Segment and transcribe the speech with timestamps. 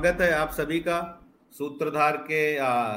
[0.00, 0.98] स्वागत है आप सभी का
[1.52, 2.96] सूत्रधार के आ,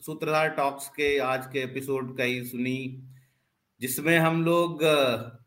[0.00, 3.02] सूत्रधार टॉक्स के आज के एपिसोड का सुनी
[3.80, 4.84] जिसमें हम लोग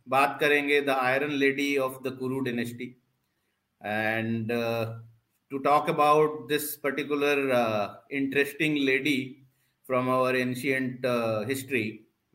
[0.08, 2.88] बात करेंगे the iron lady of the Kuru dynasty
[3.82, 4.52] and
[5.52, 7.38] to talk about this particular
[8.12, 9.18] interesting lady
[9.88, 11.06] from our ancient
[11.48, 11.86] history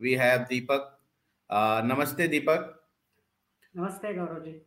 [0.01, 0.89] we have Deepak.
[1.93, 2.89] नमस्ते दीपक।
[3.75, 4.61] नमस्ते गौरव जी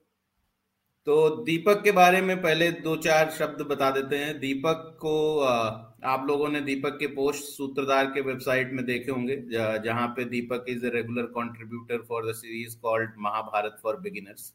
[1.06, 1.14] तो
[1.44, 6.48] दीपक के बारे में पहले दो चार शब्द बता देते हैं। दीपक को आप लोगों
[6.48, 9.36] ने दीपक के पोस्ट सूत्रधार के वेबसाइट में देखे होंगे
[9.84, 14.52] जहाँ पे Deepak is a regular contributor for the series called Mahabharata for beginners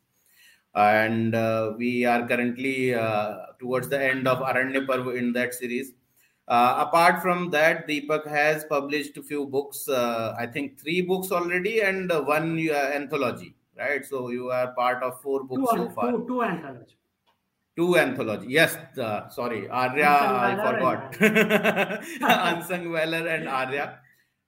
[0.76, 1.36] and
[1.80, 2.76] we are currently
[3.60, 5.92] towards the end of Aranya Parva in that series
[6.48, 12.92] deepak has published few books uh, i think three books already and uh, one uh,
[12.94, 13.55] anthology.
[13.78, 14.06] Right?
[14.06, 16.12] So you are part of four books two, so far.
[16.12, 16.98] Two, two anthology.
[17.76, 18.48] Two anthology.
[18.48, 20.18] Yes, uh, sorry, Aryaa.
[20.40, 21.16] I forgot.
[22.22, 23.98] Unsung Valor and Aryaa.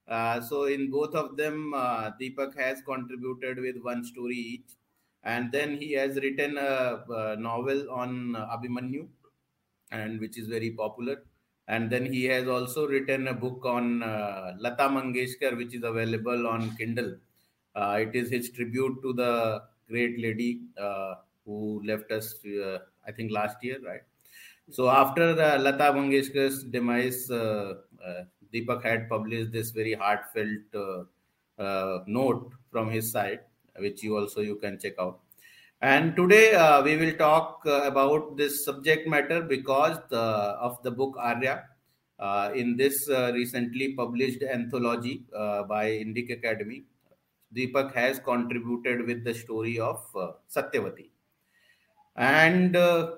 [0.07, 4.71] Uh, so in both of them, uh, Deepak has contributed with one story each,
[5.23, 9.09] and then he has written a, a novel on Abhimanyu,
[9.91, 11.23] and which is very popular.
[11.67, 16.47] And then he has also written a book on uh, Lata Mangeshkar, which is available
[16.47, 17.26] on Kindle uh,
[17.77, 23.31] it is his tribute to the great lady uh, who left us, uh, I think,
[23.31, 24.01] last year, right?
[24.69, 27.29] So after Lata Mangeshkar's demise,
[28.53, 30.99] Deepak had published this very heartfelt
[32.07, 33.41] note from his side,
[33.77, 35.19] which you also you can check out.
[35.81, 40.91] And today uh, we will talk uh, about this subject matter because the, of the
[40.91, 41.63] book Aryaa.
[42.19, 46.83] Uh, in this recently published anthology by Indic Academy,
[47.55, 51.09] Deepak has contributed with the story of uh, Satyavati.
[52.15, 53.11] And uh,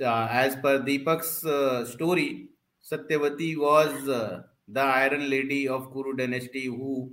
[0.00, 2.50] uh, as per Deepak's uh, story,
[2.82, 7.12] Satyavati was uh, the Iron Lady of Kuru dynasty who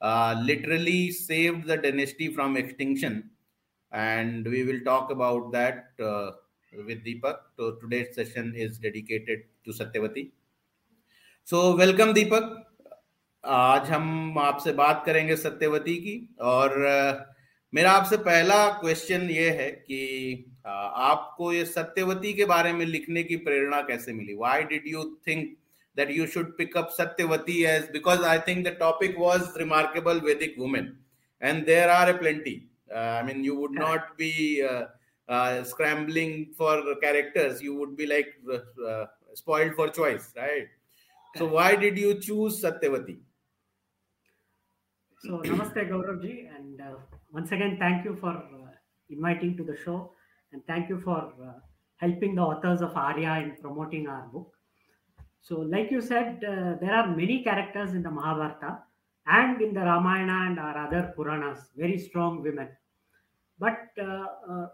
[0.00, 3.30] uh, literally saved the dynasty from extinction.
[3.92, 7.36] And we will talk about that with Deepak.
[7.56, 10.32] So today's session is dedicated to Satyavati.
[11.44, 12.65] So welcome Deepak.
[13.44, 16.72] आज हम आपसे बात करेंगे सत्यवती की और
[17.72, 23.36] मेरा आपसे पहला क्वेश्चन ये है कि आपको ये सत्यवती के बारे में लिखने की
[23.36, 24.34] प्रेरणा कैसे मिली?
[24.34, 25.56] Why did you think
[25.96, 30.54] that you should pick up Satyavati as because I think the topic was remarkable Vedic
[30.58, 30.92] women
[31.42, 32.56] and there are a plenty
[32.94, 34.32] I mean you would not be
[35.68, 38.34] scrambling for characters you would be like
[39.36, 40.74] spoiled for choice right
[41.34, 43.18] so why did you choose Satyavati
[45.26, 46.94] So, Namaste Gauravji, and uh,
[47.32, 48.70] once again, thank you for uh,
[49.10, 50.12] inviting to the show,
[50.52, 51.58] and thank you for uh,
[51.96, 54.52] helping the authors of Aryaa in promoting our book.
[55.40, 58.78] So, like you said, uh, there are many characters in the Mahabharata
[59.26, 62.68] and in the Ramayana and our other Puranas, very strong women.
[63.58, 64.66] But uh, uh,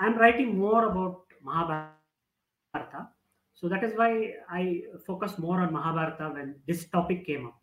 [0.00, 3.08] I'm writing more about Mahabharata.
[3.52, 7.57] So that is why I focus more on Mahabharata when this topic came up.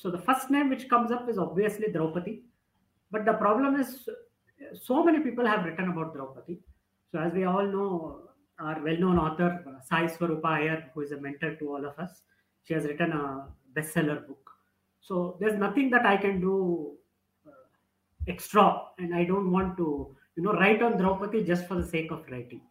[0.00, 2.42] So the first name which comes up is obviously Draupadi.
[3.10, 4.08] But the problem is
[4.82, 6.58] so many people have written about Draupadi.
[7.12, 8.22] So as we all know,
[8.58, 12.22] our well-known author Sai Swaroopa Iyer, who is a mentor to all of us,
[12.64, 14.50] she has written a bestseller book.
[15.02, 16.92] So there's nothing that I can do
[17.46, 17.50] uh,
[18.26, 22.10] extra, and I don't want to, you know, write on Draupadi just for the sake
[22.10, 22.62] of writing.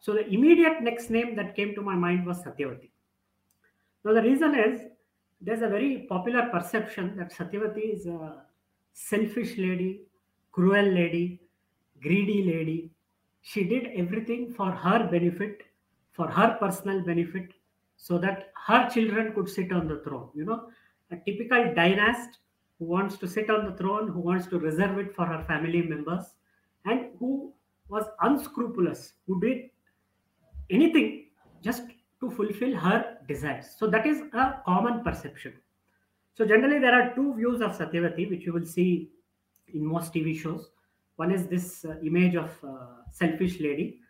[0.00, 2.90] So the immediate next name that came to my mind was Satyavati.
[4.04, 4.80] Now the reason is
[5.40, 8.42] there's a very popular perception that Satyavati is a
[8.92, 10.02] selfish lady,
[10.52, 11.40] cruel lady,
[12.00, 12.90] greedy lady.
[13.42, 15.62] She did everything for her benefit,
[16.12, 17.52] for her personal benefit,
[17.96, 20.30] so that her children could sit on the throne.
[20.34, 20.68] You know,
[21.10, 22.38] a typical dynast
[22.78, 25.82] who wants to sit on the throne, who wants to reserve it for her family
[25.82, 26.34] members,
[26.84, 27.52] and who
[27.88, 29.70] was unscrupulous, who did
[30.70, 31.26] anything
[31.62, 31.82] just
[32.20, 33.66] to fulfill her desires.
[33.78, 35.54] So that is a common perception.
[36.34, 39.10] So generally, there are two views of Satyavati, which you will see
[39.72, 40.70] in most TV shows.
[41.16, 44.00] One is this uh, image of uh, selfish lady,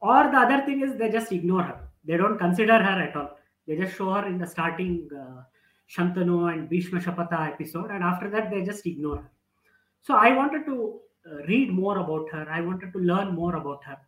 [0.00, 1.88] or the other thing is they just ignore her.
[2.04, 3.36] They don't consider her at all.
[3.66, 5.42] They just show her in the starting uh,
[5.88, 9.30] Shantanu and Bhishma Shapata episode, and after that they just ignore her.
[10.00, 11.00] So I wanted to
[11.30, 12.46] uh, read more about her.
[12.50, 13.98] I wanted to learn more about her.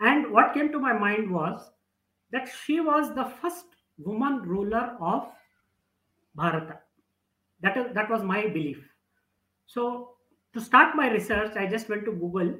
[0.00, 1.70] And what came to my mind was
[2.32, 3.66] that she was the first
[3.98, 5.32] woman ruler of
[6.34, 6.80] Bharata.
[7.60, 8.78] That, is, that was my belief.
[9.66, 10.10] So,
[10.52, 12.54] to start my research, I just went to Google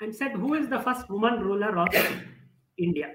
[0.00, 1.88] and said, Who is the first woman ruler of
[2.78, 3.14] India?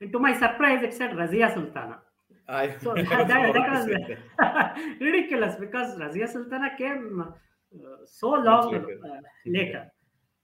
[0.00, 2.00] And to my surprise, it said Razia Sultana.
[2.48, 8.98] I So that, was that, was ridiculous because Razia Sultana came uh, so long later.
[9.04, 9.92] uh, later.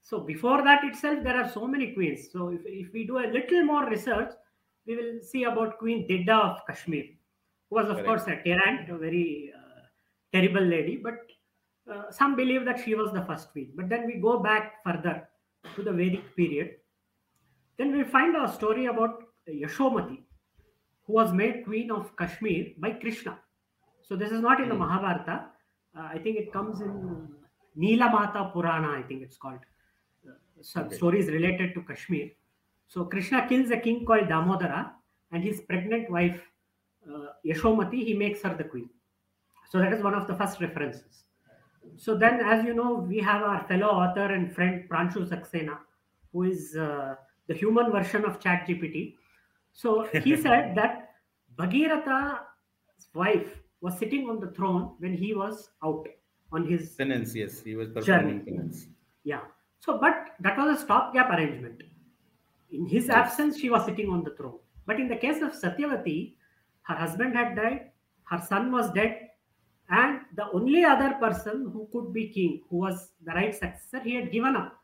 [0.04, 2.28] So before that itself, there are so many queens.
[2.30, 4.32] So if, if we do a little more research,
[4.86, 7.04] we will see about Queen Didda of Kashmir,
[7.70, 8.06] who was of Correct.
[8.08, 9.80] course a tyrant, a very uh,
[10.30, 10.96] terrible lady.
[11.02, 11.14] But
[11.90, 13.72] uh, some believe that she was the first queen.
[13.74, 15.26] But then we go back further
[15.74, 16.72] to the Vedic period.
[17.78, 20.18] Then we find a story about Yashomati,
[21.06, 23.38] who was made queen of Kashmir by Krishna.
[24.02, 24.82] So this is not in the Hmm.
[24.82, 25.46] Mahabharata.
[25.96, 27.28] Uh, I think it comes in
[27.78, 28.98] Neelamata Purana.
[28.98, 29.60] I think it's called.
[30.60, 30.96] Some Okay.
[30.96, 32.30] stories related to Kashmir.
[32.86, 34.92] So Krishna kills a king called Damodara,
[35.32, 36.42] and his pregnant wife
[37.08, 38.04] uh, Yashomati.
[38.04, 38.90] He makes her the queen.
[39.70, 41.24] So that is one of the first references.
[41.96, 45.78] So then, as you know, we have our fellow author and friend Pranshu Saxena,
[46.32, 47.16] who is uh,
[47.46, 49.16] the human version of ChatGPT.
[49.72, 51.10] So he said that
[51.56, 56.06] Bhagirath's wife was sitting on the throne when he was out
[56.52, 58.86] on his Penance, yes, he was performing penance.
[59.24, 59.40] yeah.
[59.84, 61.82] So, but that was a stopgap arrangement.
[62.70, 63.16] In his Yes.
[63.20, 64.58] absence, she was sitting on the throne.
[64.86, 66.19] But in the case of Satyavati,
[66.82, 67.92] her husband had died,
[68.31, 69.31] her son was dead,
[69.88, 74.14] and the only other person who could be king, who was the right successor, he
[74.14, 74.81] had given up.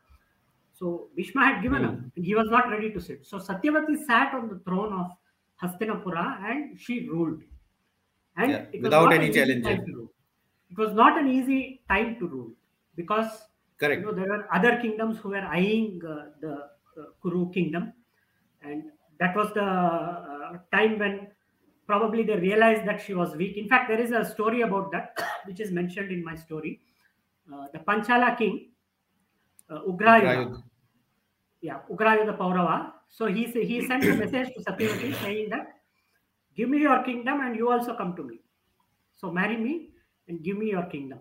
[0.73, 2.07] So Bhishma had given up, Hmm.
[2.15, 3.25] and he was not ready to sit.
[3.25, 5.11] So Satyavati sat on the throne of
[5.61, 7.41] Hastinapura and she ruled.
[8.37, 9.63] And Yeah, without any an easy challenge.
[9.63, 10.13] time to rule.
[10.69, 12.51] It was not an easy time to rule
[12.95, 13.47] because
[13.81, 14.03] you Correct.
[14.03, 17.93] know there were other kingdoms who were eyeing uh, the uh, Kuru kingdom,
[18.61, 18.83] and
[19.19, 21.27] that was the uh, time when
[21.87, 23.57] probably they realized that she was weak.
[23.57, 26.81] In fact, there is a story about that which is mentioned in my story.
[27.51, 28.69] Uh, the Panchala king,
[29.69, 30.63] uh, Ugrayuda, Ugrayud.
[31.61, 32.93] yeah, Ugrayuda Paurava.
[33.09, 35.81] So he he sent a message to Satyavati saying that,
[36.55, 38.39] "Give me your kingdom, and you also come to me.
[39.11, 39.89] So marry me
[40.27, 41.19] and give me your kingdom."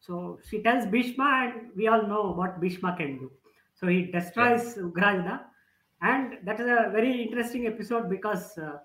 [0.00, 3.30] So she tells Bhishma, and we all know what Bhishma can do.
[3.74, 5.40] So he destroys Ugrayuda,
[6.02, 8.78] and that is a very interesting episode because uh,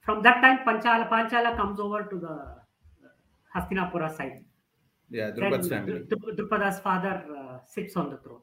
[0.00, 2.54] from that time Panchala Panchala comes over to the uh,
[3.54, 4.44] Hastinapura side.
[5.10, 6.00] Yeah, Then Drupad's family.
[6.00, 8.40] Drupada's father uh, sits on the throne.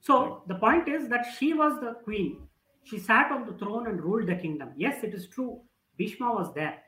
[0.00, 2.46] So the point is that she was the queen.
[2.84, 4.72] She sat on the throne and ruled the kingdom.
[4.76, 5.62] Yes, it is true.
[5.96, 6.78] Bhishma was there,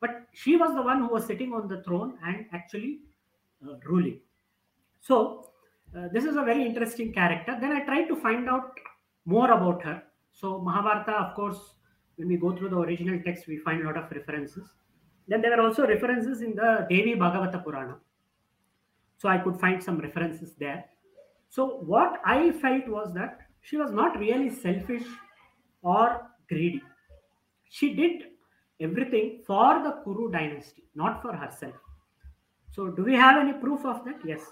[0.00, 3.00] but she was the one who was sitting on the throne and actually
[3.86, 4.20] ruling.
[5.00, 5.50] So
[5.96, 7.56] uh, this is a very interesting character.
[7.60, 8.72] Then I tried to find out
[9.24, 10.02] more about her.
[10.32, 11.58] So Mahabharata, of course,
[12.16, 14.68] when we go through the original text, we find a lot of references.
[15.28, 17.96] Then there are also references in the Devi Bhagavata Purana.
[19.18, 20.84] So I could find some references there.
[21.48, 25.04] So what I felt was that she was not really selfish
[25.82, 26.82] or greedy.
[27.70, 28.24] She did
[28.80, 31.74] everything for the Kuru dynasty, not for herself.
[32.74, 34.20] So do we have any proof of that?
[34.24, 34.42] Yes.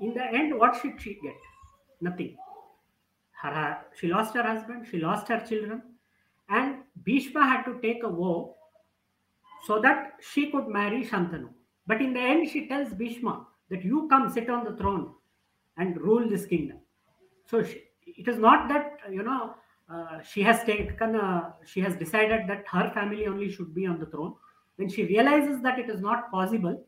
[0.00, 1.36] In the end, what should she get?
[2.00, 2.36] Nothing.
[3.42, 5.82] Her, her- she lost her husband, she lost her children,
[6.48, 8.54] and Bhishma had to take a vow
[9.66, 11.48] so that she could marry Shantanu.
[11.86, 15.12] But in the end, she tells Bhishma that you come sit on the throne
[15.76, 16.78] and rule this kingdom.
[17.50, 19.54] So she, it is not that you know
[19.90, 23.98] uh, she has taken a, she has decided that her family only should be on
[23.98, 24.34] the throne.
[24.76, 26.84] When she realizes that it is not possible,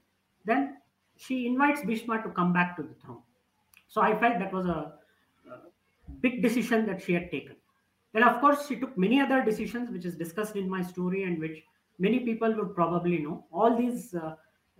[0.49, 0.76] then
[1.17, 3.23] she invites Bhishma to come back to the throne.
[3.88, 4.95] So I felt that was a,
[6.21, 7.55] big decision that she had taken.
[8.14, 11.38] And of course, she took many other decisions, which is discussed in my story and
[11.38, 11.62] which
[11.99, 13.45] many people would probably know.
[13.52, 14.35] All these uh,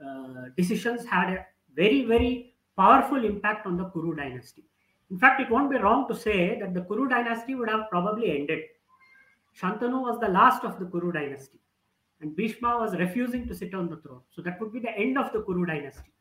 [0.05, 4.65] uh, decisions had a very, very powerful impact on the Kuru dynasty.
[5.11, 8.39] In fact, it won't be wrong to say that the Kuru dynasty would have probably
[8.39, 8.63] ended.
[9.59, 11.59] Shantanu was the last of the Kuru dynasty,
[12.21, 14.21] and Bhishma was refusing to sit on the throne.
[14.31, 16.13] So that would be the end of the Kuru dynasty.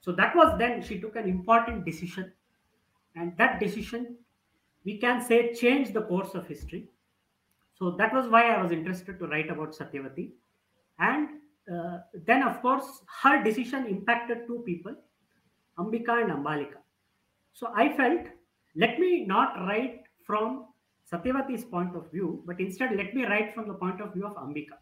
[0.00, 2.32] So that was then she took an important decision,
[3.14, 4.16] and that decision
[4.84, 6.88] we can say changed the course of history.
[7.74, 10.32] So that was why I was interested to write about Satyavati.
[10.98, 11.28] And
[11.72, 14.94] uh, then, of course, her decision impacted two people,
[15.78, 16.78] Ambika and Ambalika.
[17.52, 18.26] So I felt,
[18.76, 20.66] let me not write from
[21.10, 24.36] Satyavati's point of view, but instead let me write from the point of view of
[24.36, 24.78] Ambika.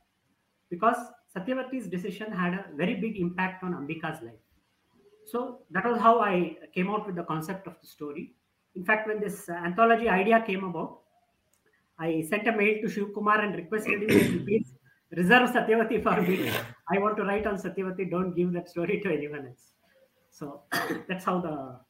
[0.70, 0.96] Because
[1.36, 4.40] Satyavati's decision had a very big impact on Ambika's life.
[5.26, 8.34] So that was how I came out with the concept of the story.
[8.74, 11.00] In fact, when this anthology idea came about,
[11.98, 14.72] I sent a mail to Shiv Kumar and requested him to please
[15.10, 16.50] reserve Satyavati for me.
[16.88, 19.72] I want to write on Satyavati, don't give that story to anyone else.
[20.30, 20.62] So
[21.08, 21.80] that's how the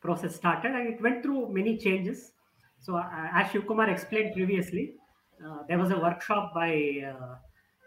[0.00, 2.32] process started, and it went through many changes.
[2.80, 4.94] So, uh, as Shiv Kumar explained previously,
[5.46, 7.34] uh, there was a workshop by uh,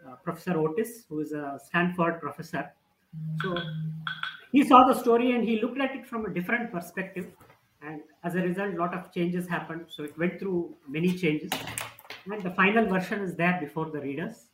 [0.06, 2.70] Uh, professor Otis, who is a Stanford professor.
[3.40, 3.56] So
[4.52, 7.28] he saw the story and he looked at it from a different perspective.
[7.80, 9.86] And as a result, a lot of changes happened.
[9.88, 11.50] So it went through many changes.
[12.30, 14.46] And the final version is there before the readers.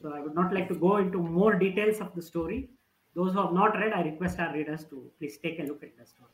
[0.00, 2.70] So I would not like to go into more details of the story.
[3.16, 5.98] Those who have not read, I request our readers to please take a look at
[5.98, 6.30] the story.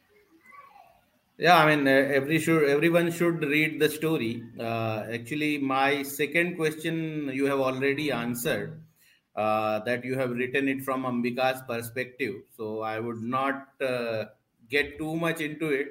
[1.36, 4.42] Yeah, I mean, uh, every should everyone should read the story.
[4.58, 8.80] Uh, actually, my second question you have already answered.
[9.36, 12.34] Uh, that you have written it from Ambika's perspective.
[12.56, 14.26] So I would not uh,
[14.70, 15.88] get too much into it.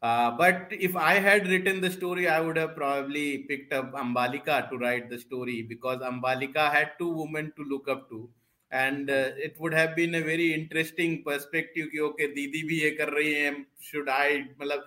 [0.00, 4.70] Uh, but if I had written the story, I would have probably picked up Ambalika
[4.70, 8.30] to write the story because Ambalika had two women to look up to.
[8.70, 11.88] And uh, it would have been a very interesting perspective.
[11.90, 14.48] Ki, okay, Didi bhi ye kar rahi hai, should I?
[14.60, 14.80] Malab,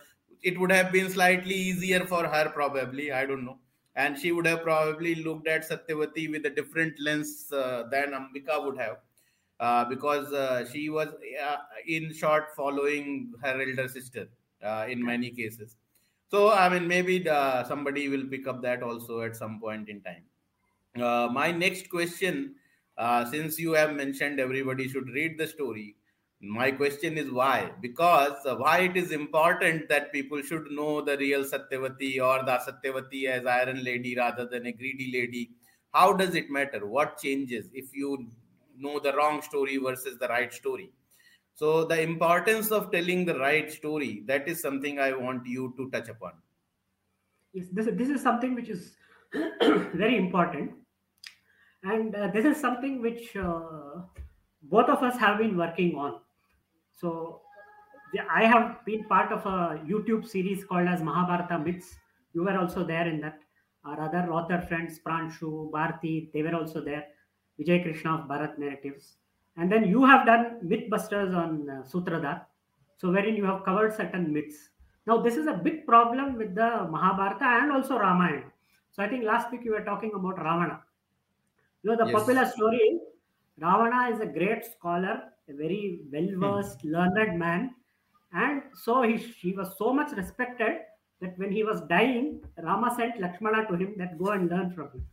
[0.43, 3.11] it would have been slightly easier for her, probably.
[3.11, 3.57] I don't know.
[3.95, 8.63] And she would have probably looked at Satyavati with a different lens uh, than Ambika
[8.63, 8.97] would have.
[9.59, 11.09] Uh, because uh, she was,
[11.87, 14.27] in short, following her elder sister
[14.63, 15.75] uh, in many cases.
[16.31, 17.23] So, I mean, maybe
[17.67, 20.23] somebody will pick up that also at some point in time.
[20.99, 22.55] Uh, my next question,
[22.97, 25.95] uh, since you have mentioned everybody should read the story,
[26.41, 27.71] my question is why?
[27.81, 32.57] Because uh, why it is important that people should know the real Satyavati or the
[32.57, 35.51] Satyavati as Iron Lady rather than a greedy lady.
[35.93, 36.87] How does it matter?
[36.87, 38.27] What changes if you
[38.77, 40.91] know the wrong story versus the right story?
[41.53, 45.91] So the importance of telling the right story, that is something I want you to
[45.91, 46.33] touch upon.
[47.53, 48.95] Yes, this, this is something which is
[49.33, 50.71] very important.
[51.83, 54.01] And uh, this is something which uh,
[54.63, 56.19] both of us have been working on.
[56.91, 57.41] So
[58.29, 61.95] I have been part of a YouTube series called as Mahabharata Myths.
[62.33, 63.39] You were also there in that.
[63.83, 67.05] Our other author friends, Pranshu, Bharti, they were also there.
[67.59, 69.15] Vijay Krishna of Bharat Narratives.
[69.57, 72.45] And then you have done Mythbusters on uh, Sutradhar,
[72.97, 74.69] so wherein you have covered certain myths.
[75.07, 78.51] Now, this is a big problem with the Mahabharata and also Ramayana.
[78.91, 80.81] So I think last week you were talking about Ravana.
[81.83, 82.19] You know, the yes.
[82.19, 82.99] popular story is
[83.59, 86.93] Ravana is a great scholar, a very well-versed, hmm.
[86.93, 87.75] learned man.
[88.33, 90.77] And so he, he was so much respected
[91.19, 94.85] that when he was dying, Rama sent Lakshmana to him that go and learn from
[94.91, 95.05] him.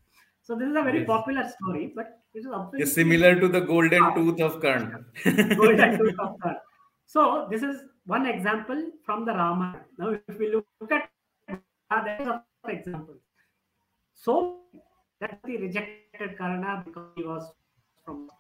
[0.43, 1.07] So this is a very yes.
[1.07, 5.05] popular story, but it is it's similar to the golden tooth of Karn.
[5.25, 6.37] golden tooth of.
[7.05, 9.81] So this is one example from the Rama.
[9.99, 11.11] Now, if we look at
[11.91, 13.17] uh, there is a example.
[14.15, 14.61] So
[15.21, 17.53] that he rejected Karna because he was
[18.05, 18.31] from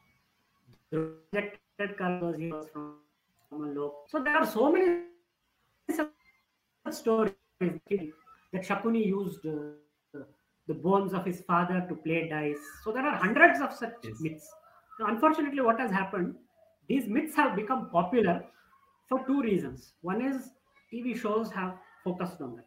[0.90, 2.94] rejected Karna because he was from,
[3.50, 3.94] low.
[4.08, 5.02] So there are so many
[6.90, 7.32] stories
[8.52, 9.46] that Shakuni used.
[9.46, 10.20] Uh,
[10.68, 12.64] the bones of his father to play dice.
[12.84, 14.20] So there are hundreds of such yes.
[14.20, 14.48] myths.
[15.00, 16.34] Now, unfortunately, what has happened,
[16.88, 18.44] these myths have become popular
[19.08, 19.94] for two reasons.
[20.02, 20.50] One is
[20.92, 22.66] TV shows have focused on that.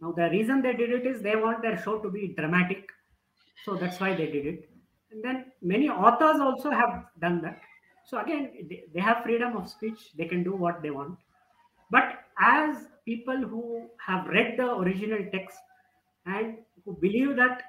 [0.00, 2.90] Now, the reason they did it is they want their show to be dramatic.
[3.64, 4.68] So that's why they did it.
[5.10, 7.60] And then many authors also have done that.
[8.04, 8.50] So again,
[8.94, 10.10] they have freedom of speech.
[10.16, 11.18] They can do what they want.
[11.90, 15.58] But as people who have read the original text
[16.26, 17.62] and who believe that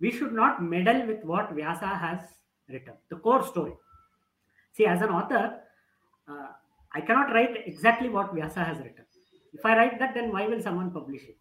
[0.00, 2.20] we should not meddle with what Vyasa has
[2.68, 3.72] written, the core story.
[4.74, 5.60] See, as an author,
[6.28, 6.48] uh,
[6.94, 9.04] I cannot write exactly what Vyasa has written.
[9.52, 11.36] If I write that, then why will someone publish it?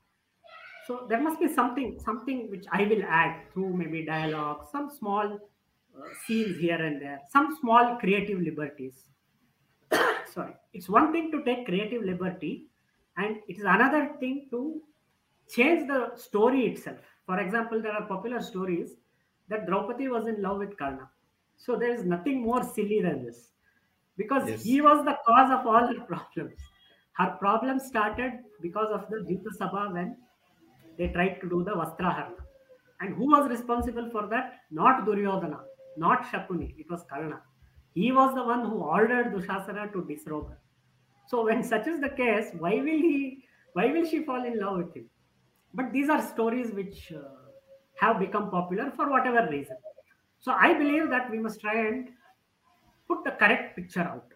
[0.87, 5.25] So there must be something, something which I will add through maybe dialogue, some small
[5.35, 9.05] uh, scenes here and there, some small creative liberties.
[10.33, 12.67] Sorry, it's one thing to take creative liberty,
[13.17, 14.81] and it is another thing to
[15.49, 16.99] change the story itself.
[17.25, 18.95] For example, there are popular stories
[19.49, 21.09] that Draupadi was in love with Karna.
[21.57, 23.49] So there is nothing more silly than this.
[24.17, 24.63] Because yes.
[24.63, 26.59] he was the cause of all her problems.
[27.13, 30.17] Her problems started because of the Jita Sabha when
[31.01, 32.41] they tried to do the Vastraharana.
[32.99, 34.59] And who was responsible for that?
[34.69, 35.61] Not Duryodhana,
[35.97, 37.41] not Shakuni, it was Karna.
[37.93, 40.59] He was the one who ordered Dushasana to disrobe her.
[41.27, 44.77] So when such is the case, why will he why will she fall in love
[44.77, 45.09] with him?
[45.73, 47.21] but these are stories which uh,
[47.99, 49.77] have become popular for whatever reason
[50.39, 52.09] so i believe that we must try and
[53.07, 54.33] put the correct picture out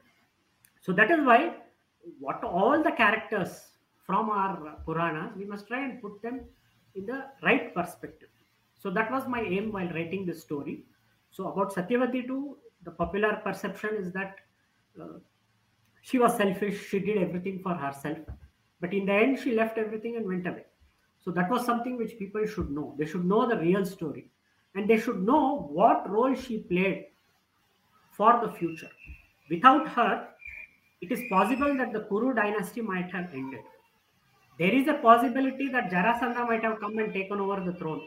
[0.82, 1.40] so that is why
[2.20, 3.54] what all the characters
[4.06, 6.42] from our puranas we must try and put them
[6.96, 8.30] in the right perspective
[8.82, 10.76] so that was my aim while writing this story
[11.32, 14.36] so about satyavati too the popular perception is that
[15.02, 15.18] uh,
[16.02, 18.20] she was selfish she did everything for herself
[18.82, 20.66] but in the end she left everything and went away
[21.26, 22.84] So that was something which people should know.
[22.98, 24.22] They should know the real story
[24.76, 25.46] and they should know
[25.78, 27.00] what role she played
[28.12, 28.92] for the future.
[29.50, 30.30] Without her,
[31.02, 33.66] it is possible that the Kuru dynasty might have ended.
[34.58, 38.02] There is a possibility that Jarasandha might have come and taken over the throne.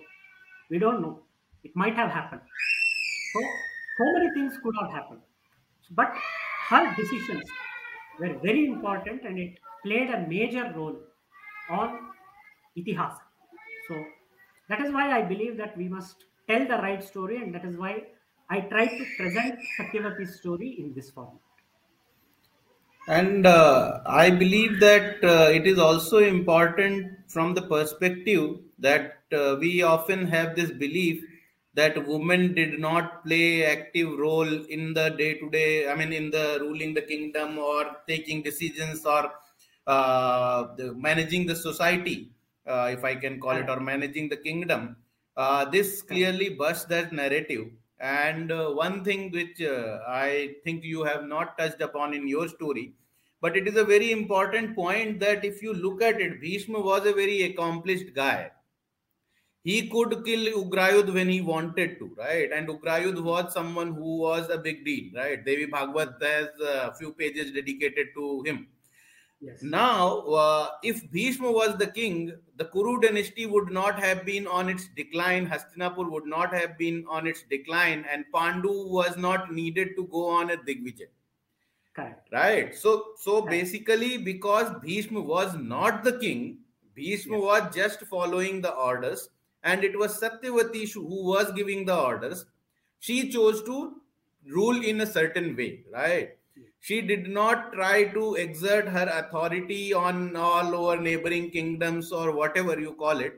[0.71, 1.23] We don't know.
[1.65, 2.43] It might have happened.
[3.33, 3.41] So,
[3.99, 5.21] so many things could have happened.
[5.91, 6.15] But
[6.69, 7.49] her decisions
[8.19, 10.97] were very important and it played a major role
[11.71, 12.11] on
[12.77, 13.21] Itihasa.
[13.89, 14.05] So
[14.69, 17.77] that is why I believe that we must tell the right story and that is
[17.77, 18.07] why
[18.51, 21.41] I try to present Satyavati's story in this format.
[23.09, 29.57] And uh, I believe that uh, it is also important from the perspective that uh,
[29.59, 31.25] we often have this belief
[31.75, 36.31] that women did not play active role in the day to day i mean in
[36.31, 39.33] the ruling the kingdom or taking decisions or
[39.87, 42.31] uh, the, managing the society
[42.67, 44.97] uh, if i can call it or managing the kingdom.
[45.37, 47.67] Uh, this clearly busts that narrative
[48.01, 52.49] and uh, one thing which uh, i think you have not touched upon in your
[52.49, 52.95] story
[53.41, 57.07] but it is a very important point that if you look at it bhishma was
[57.07, 58.51] a very accomplished guy
[59.63, 62.51] he could kill Ugrayudh when he wanted to, right?
[62.53, 65.45] And Ugrayudh was someone who was a big deal, right?
[65.45, 68.69] Devi Bhagwat has a few pages dedicated to him.
[69.41, 69.63] Yes.
[69.63, 74.69] Now, uh, if Bhishma was the king, the Kuru dynasty would not have been on
[74.69, 79.91] its decline, Hastinapur would not have been on its decline, and Pandu was not needed
[79.97, 81.07] to go on a Digvijay.
[81.95, 82.29] Correct.
[82.33, 82.75] Right.
[82.75, 83.51] So, so Correct.
[83.51, 86.59] basically, because Bhishma was not the king,
[86.95, 87.43] Bhishma yes.
[87.43, 89.29] was just following the orders
[89.63, 92.47] and it was Satyavati who was giving the orders.
[93.01, 94.01] She chose to
[94.47, 96.38] rule in a certain way, right?
[96.81, 102.79] She did not try to exert her authority on all over neighboring kingdoms or whatever
[102.79, 103.35] you call it.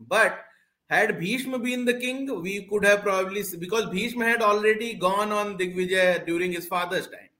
[0.00, 0.44] But
[0.90, 5.56] had Bhishma been the king, we could have probably, because Bhishma had already gone on
[5.56, 7.30] Digvijay during his father's time.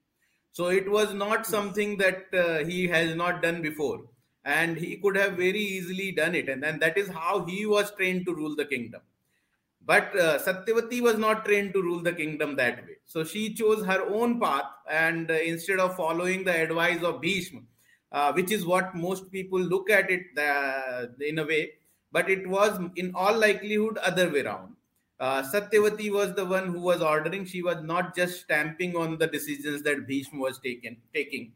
[0.52, 4.02] So it was not something that uh, he has not done before
[4.44, 7.90] and he could have very easily done it and then that is how he was
[7.92, 9.00] trained to rule the kingdom
[9.86, 12.96] but uh, satyavati was not trained to rule the kingdom that way.
[13.06, 17.60] So she chose her own path and uh, instead of following the advice of bhishma
[18.12, 21.72] uh, which is what most people look at it uh, in a way
[22.12, 24.74] but it was in all likelihood other way around
[25.20, 27.44] uh, satyavati was the one who was ordering.
[27.44, 31.52] She was not just stamping on the decisions that bhishma was taken taking.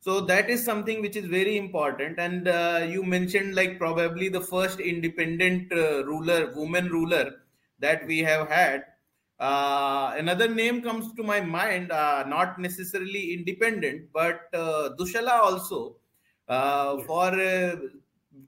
[0.00, 2.18] So that is something which is very important.
[2.18, 7.40] And uh, you mentioned like probably the first independent uh, ruler woman ruler
[7.80, 8.84] that we have had
[9.40, 15.96] uh, another name comes to my mind uh, not necessarily independent but uh, dushala also
[16.48, 17.06] uh, yes.
[17.06, 17.78] for a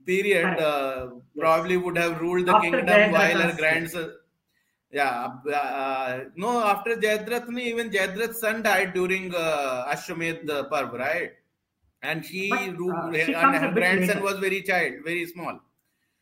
[0.07, 1.09] period yes.
[1.37, 4.11] probably would have ruled the after kingdom while her grandson
[4.91, 5.29] yeah
[6.37, 11.33] no after jayadratha even jayadratha's son died during uh, ashwamedh parv right
[12.03, 14.23] and she, but, uh, she and her grandson later.
[14.23, 15.61] was very child, very small.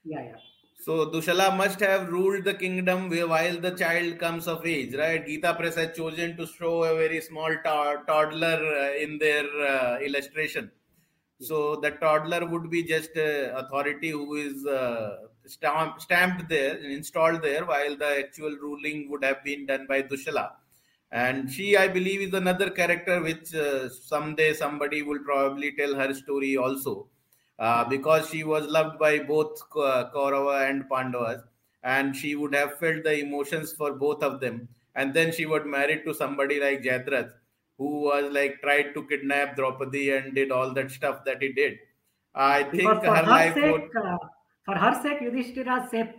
[0.04, 0.36] Yeah, yeah.
[0.80, 5.24] So Dushala must have ruled the kingdom while the child comes of age, right?
[5.24, 9.98] Gita Press has chosen to show a very small to- toddler uh, in their uh,
[10.00, 10.70] illustration.
[11.40, 17.64] So the toddler would be just authority who is uh, stamp- stamped there, installed there,
[17.66, 20.52] while the actual ruling would have been done by Dushala
[21.12, 26.14] and she i believe is another character which uh, someday somebody will probably tell her
[26.14, 27.08] story also
[27.60, 31.42] uh, because she was loved by both kaurava and pandavas
[31.82, 35.66] and she would have felt the emotions for both of them and then she would
[35.66, 37.32] marry to somebody like Jayadrath
[37.78, 41.78] who was like tried to kidnap Draupadi and did all that stuff that he did
[42.34, 44.04] I because think her, her life sake, would...
[44.04, 44.18] uh,
[44.64, 46.14] for her sake Yudhishthira saved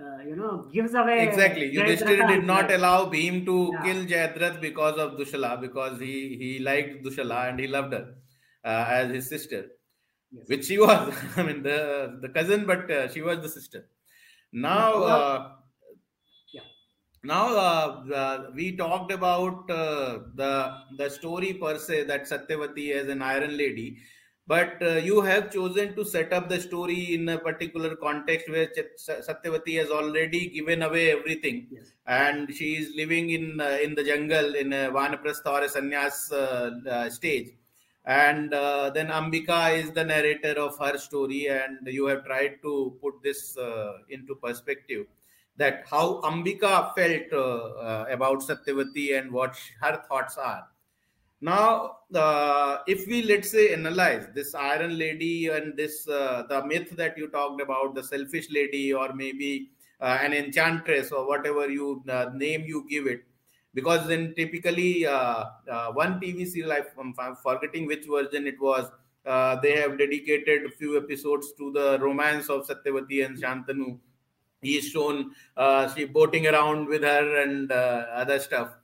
[0.00, 1.26] uh, you know, gives away.
[1.26, 1.66] Exactly.
[1.72, 3.82] Yudhishthira did not allow Bhim to yeah.
[3.82, 8.14] kill Jayadrath because of Dushala, because he, he liked Dushala and he loved her
[8.64, 9.66] uh, as his sister,
[10.32, 10.48] yes.
[10.48, 11.14] which she was.
[11.36, 13.86] I mean, the, the cousin, but uh, she was the sister.
[14.52, 15.48] Now, uh,
[16.52, 16.60] yeah.
[17.22, 23.56] now uh, we talked about the the story per se that Satyavati as an Iron
[23.56, 23.98] Lady
[24.48, 28.68] but uh, you have chosen to set up the story in a particular context where
[28.98, 31.92] Satyavati has already given away everything yes.
[32.06, 36.32] and she is living in uh, in the jungle in a Vanaprastha or a sannyas
[36.32, 37.50] uh, uh stage
[38.08, 42.96] and uh, then Ambika is the narrator of her story and you have tried to
[43.00, 45.06] put this uh, into perspective
[45.56, 47.32] that how Ambika felt
[48.10, 50.66] about Satyavati and what her thoughts are.
[51.40, 56.90] Now, uh, if we let's say analyze this Iron Lady and this uh, the myth
[56.96, 62.02] that you talked about, the selfish lady, or maybe uh, an enchantress, or whatever you
[62.08, 63.22] uh, name you give it,
[63.74, 68.90] because then typically uh, uh, one TV serial, I'm, forgetting which version it was.
[69.62, 73.98] they have dedicated a few episodes to the romance of Satyavati and Shantanu.
[74.62, 75.32] He is shown
[75.94, 78.78] she boating around with her and other stuff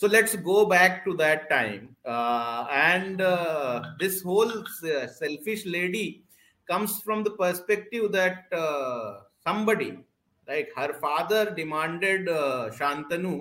[0.00, 6.22] so let's go back to that time uh, and uh, this whole uh, selfish lady
[6.70, 9.98] comes from the perspective that uh, somebody
[10.46, 13.34] like her father demanded uh, shantanu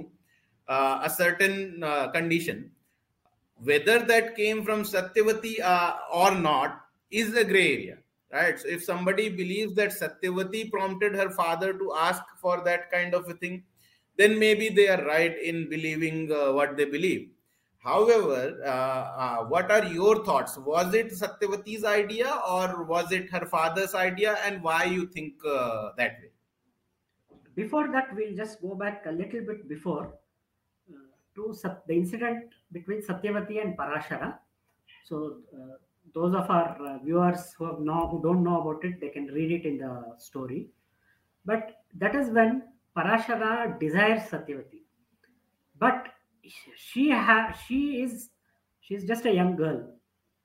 [0.68, 1.82] uh, a certain
[2.14, 2.72] condition
[3.64, 5.56] whether that came from satyavati
[6.14, 7.98] or not is a gray area
[8.32, 13.16] right so if somebody believes that satyavati prompted her father to ask for that kind
[13.16, 13.64] of a thing
[14.18, 17.30] then maybe they are right in believing uh, what they believe.
[17.78, 20.58] However, uh, uh, what are your thoughts?
[20.58, 25.92] Was it Satyavati's idea or was it her father's idea, and why you think uh,
[25.98, 26.32] that way?
[27.56, 30.10] Before that, we'll just go back a little bit before uh,
[31.38, 31.56] to
[31.88, 34.38] the incident between Satyavati and Parashara.
[35.06, 35.78] So, uh,
[36.14, 39.52] those of our viewers who have know who don't know about it, they can read
[39.52, 40.70] it in the story.
[41.46, 42.64] But that is when
[42.96, 44.82] Parashara desires Satyavati,
[45.80, 46.08] but
[46.76, 48.30] she has she is
[48.82, 49.94] she's just a young girl,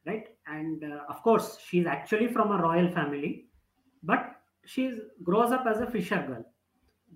[0.06, 0.26] right?
[0.46, 3.46] And uh, of course, she's actually from a royal family,
[4.02, 6.44] but she grows up as a fisher girl,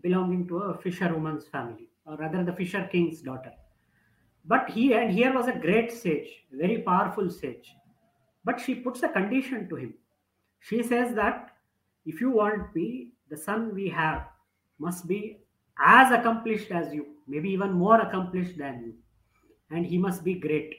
[0.02, 3.52] belonging to a fisherwoman's family, or rather, the fisher king's daughter.
[4.46, 7.74] But he and here was a great sage, very powerful sage.
[8.44, 9.94] But she puts a condition to him.
[10.60, 11.50] She says that
[12.04, 14.28] if you want me, the son we have
[14.78, 15.38] must be
[15.84, 18.94] as accomplished as you, maybe even more accomplished than you.
[19.76, 20.74] And he must be great.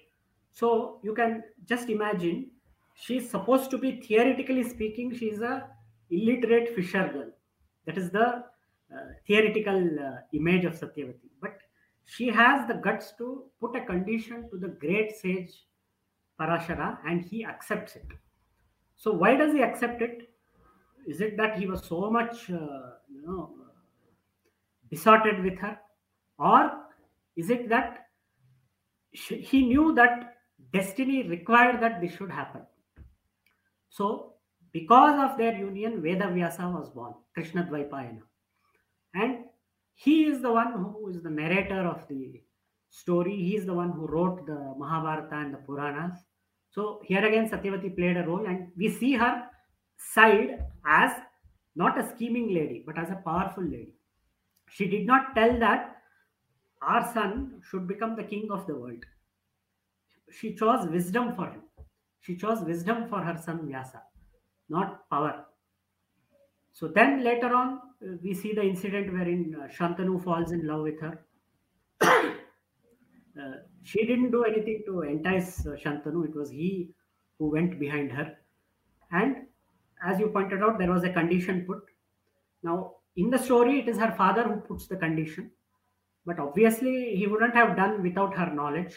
[0.53, 2.51] So you can just imagine
[2.95, 5.67] she's supposed to be, theoretically speaking, she's a
[6.10, 7.32] illiterate fisher girl.
[7.86, 8.43] That is the uh,
[9.27, 11.30] theoretical uh, image of Satyavati.
[11.41, 11.58] But
[12.08, 15.52] she has the guts to put a condition to the great sage
[16.39, 18.08] Parashara and he accepts it.
[18.96, 20.30] So why does he accept it?
[21.06, 23.52] Is it that he was so much, uh, you know,
[24.89, 25.78] besotted with her?
[26.39, 26.72] Or
[27.36, 28.08] is it that
[29.12, 30.38] he knew that
[30.72, 32.62] destiny required that this should happen?
[33.89, 34.34] So,
[34.72, 38.22] because of their union, Vedavyasa was born, Krishna Dvaipayana.
[39.13, 39.46] And
[39.99, 42.39] he is the one who is the narrator of the
[42.91, 43.36] story.
[43.36, 46.19] He is the one who wrote the Mahabharata and the Puranas.
[46.69, 49.45] So here again, Satyavati played a role, and we see her
[49.97, 51.12] side as
[51.75, 53.95] not a scheming lady, but as a powerful lady.
[54.69, 55.95] She did not tell that
[56.83, 59.03] our son should become the king of the world.
[60.29, 61.63] She chose wisdom for him.
[62.21, 64.03] She chose wisdom for her son Vyasa,
[64.69, 65.45] not power.
[66.71, 67.79] So then later on,
[68.21, 71.19] we see the incident wherein uh, Shantanu falls in love with her.
[72.01, 72.33] uh,
[73.83, 76.91] she didn't do anything to entice uh, Shantanu, it was he
[77.39, 78.38] who went behind her.
[79.12, 79.47] And
[80.05, 81.83] as you pointed out, there was a condition put.
[82.63, 85.51] Now, in the story, it is her father who puts the condition,
[86.25, 88.95] but obviously he wouldn't have done without her knowledge.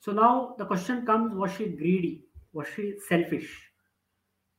[0.00, 2.24] So now the question comes was she greedy?
[2.52, 3.70] Was she selfish?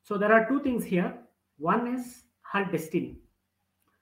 [0.04, 1.18] So there are two things here.
[1.58, 3.18] One is her destiny.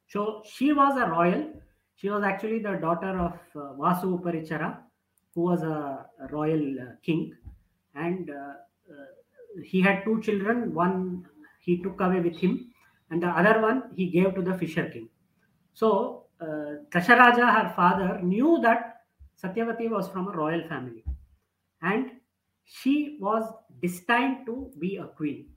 [0.08, 1.50] So she was a royal.
[1.96, 4.78] She was actually the daughter of uh, Vasu Uparichara,
[5.34, 7.34] who was a, royal uh, king.
[7.94, 10.74] And uh, uh he had two children.
[10.74, 11.24] One
[11.60, 12.70] he took away with him,
[13.10, 15.08] and the other one he gave to the fisher king.
[15.72, 19.02] So uh, her father, knew that
[19.42, 21.04] Satyavati was from a royal family
[21.82, 22.10] and
[22.64, 25.48] she was destined to be a queen.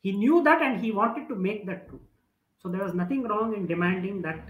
[0.00, 2.00] He knew that and he wanted to make that true.
[2.66, 4.40] So there was nothing wrong in demanding that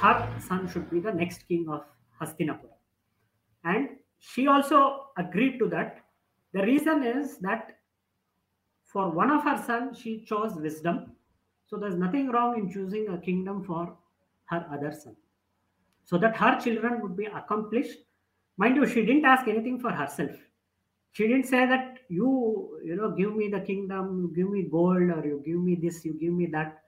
[0.00, 1.84] her son should be the next king of
[2.18, 2.72] Hastinapura.
[3.64, 5.98] And she also agreed to that.
[6.54, 7.76] The reason is that
[8.82, 11.12] for one of her sons, she chose wisdom.
[11.66, 13.94] So there's nothing wrong in choosing a kingdom for
[14.46, 15.14] her other son.
[16.06, 17.98] So that her children would be accomplished.
[18.56, 20.30] Mind you, she didn't ask anything for herself.
[21.10, 25.22] She didn't say that you, you know, give me the kingdom, give me gold, or
[25.22, 26.78] you give me this, you give me that.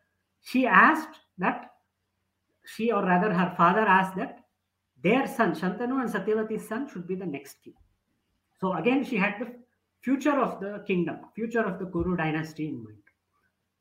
[0.45, 1.73] She asked that
[2.65, 4.39] she, or rather her father asked that
[5.03, 7.75] their son, Shantanu and Satyavati's son, should be the next king.
[8.61, 9.53] So again, she had the
[10.01, 12.99] future of the kingdom, future of the Kuru dynasty in mind.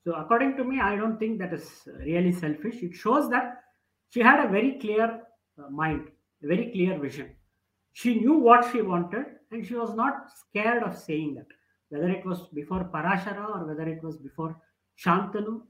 [0.03, 2.83] So, according to me, I don't think that is really selfish.
[2.83, 3.61] It shows that
[4.09, 5.21] she had a very clear
[5.57, 6.09] uh, mind,
[6.43, 7.29] a very clear vision.
[7.93, 11.45] she knew what she wanted and she was not scared of saying that,
[11.89, 14.59] whether it was before Parashara or whether it was before
[14.97, 15.61] Shantanu.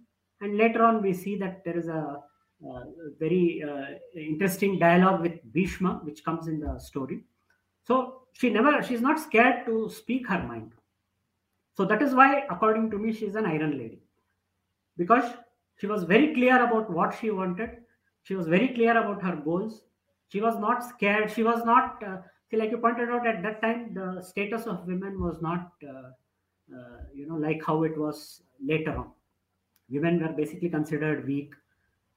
[0.43, 2.21] And later on, we see that there is a,
[2.65, 2.83] a
[3.17, 7.23] very uh, interesting dialogue with Bhishma, which comes in the story.
[7.87, 10.71] So she never, she's not scared to speak her mind.
[11.77, 14.01] So that is why, according to me, she's an iron lady.
[14.97, 15.31] Because
[15.77, 17.77] she was very clear about what she wanted.
[18.23, 19.81] She was very clear about her goals.
[20.27, 21.31] She was not scared.
[21.31, 22.17] She was not, uh,
[22.51, 26.11] see, like you pointed out at that time, the status of women was not, uh,
[26.75, 29.11] uh, you know, like how it was later on.
[29.89, 31.53] Women were basically considered weak.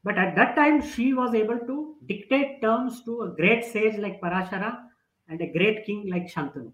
[0.04, 4.20] But at that time, she was able to dictate terms to a great sage like
[4.20, 4.78] Parashara
[5.28, 6.72] and a great king like Shantanu.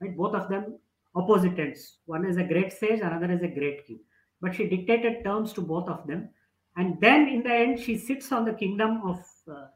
[0.00, 0.16] Right?
[0.16, 0.78] Both of them
[1.14, 1.98] opposite ends.
[2.06, 4.00] One is a great sage, another is a great king.
[4.40, 6.28] But she dictated terms to both of them.
[6.76, 9.18] And then in the end, she sits on the kingdom of
[9.50, 9.66] uh,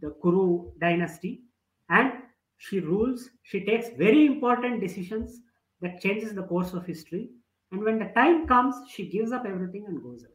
[0.00, 1.42] the Kuru dynasty
[1.88, 2.12] and
[2.58, 3.30] she rules.
[3.42, 5.40] She takes very important decisions
[5.80, 7.30] that changes the course of history.
[7.76, 10.32] And when the time comes, she gives up everything and goes away.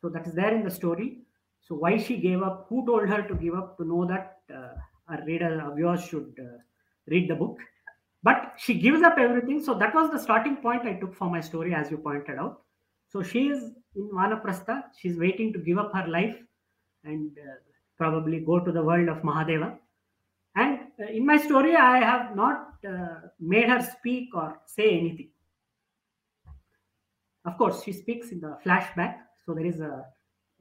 [0.00, 1.18] So that is there in the story.
[1.60, 4.72] So why she gave up, who told her to give up, to know that uh,
[5.10, 6.56] our reader, our viewers should uh,
[7.06, 7.58] read the book.
[8.22, 9.62] But she gives up everything.
[9.62, 12.62] So that was the starting point I took for my story, as you pointed out.
[13.10, 14.84] So she is in Vanaprastha.
[14.98, 16.38] She's waiting to give up her life
[17.04, 17.56] and uh,
[17.98, 19.76] probably go to the world of Mahadeva.
[20.56, 25.28] And uh, in my story, I have not uh, made her speak or say anything.
[27.48, 29.14] Of course, she speaks in the flashback.
[29.44, 30.06] So there is a,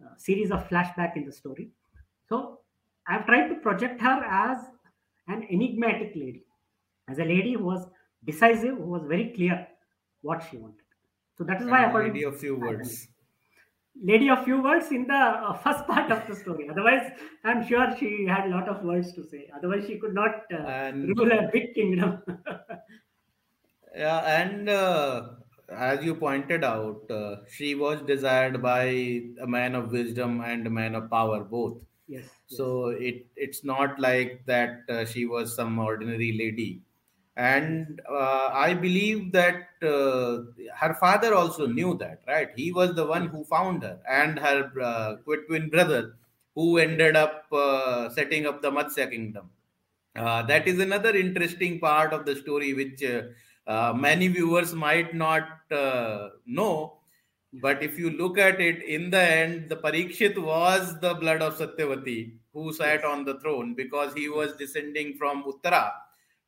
[0.03, 1.71] a series of flashback in the story.
[2.29, 2.61] So
[3.07, 4.59] I've tried to project her as
[5.27, 6.45] an enigmatic lady,
[7.07, 7.87] as a lady who was
[8.23, 9.67] decisive, who was very clear
[10.21, 10.85] what she wanted.
[11.37, 13.07] So that is why, And according lady of few words.
[14.01, 16.69] lady of few words in the uh, first part of the story.
[16.69, 17.11] Otherwise,
[17.43, 19.49] I'm sure she had a lot of words to say.
[19.55, 22.21] Otherwise, she could not uh, And rule a big kingdom.
[23.95, 25.35] yeah, and uh,
[25.69, 28.83] as you pointed out, uh, she was desired by
[29.41, 31.77] a man of wisdom and a man of power, both.
[32.07, 32.23] yes.
[32.23, 32.57] yes.
[32.57, 36.81] So it it's not like that uh, she was some ordinary lady.
[37.35, 40.39] And uh, I believe that uh,
[40.75, 42.49] her father also knew that, right?
[42.55, 45.15] He was the one who found her, and her uh,
[45.47, 46.15] twin brother,
[46.55, 49.51] who ended up uh, setting up the Matsya kingdom.
[50.15, 53.03] Uh, that is another interesting part of the story, which
[53.67, 56.93] uh, uh, many viewers might not uh, know.
[57.53, 61.57] But if you look at it, in the end, the Parikshit was the blood of
[61.57, 65.91] Satyavati, who sat on the throne because he was descending from Uttara,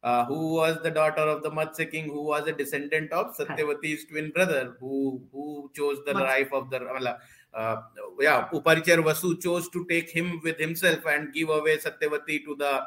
[0.03, 4.05] uh, who was the daughter of the Matsya king, who was a descendant of Satyavati's
[4.05, 6.23] twin brother, who who chose the Matsya.
[6.23, 7.17] life of the
[7.53, 7.81] uh,
[8.19, 12.83] yeah Uparichar Vasu chose to take him with himself and give away Satyavati to the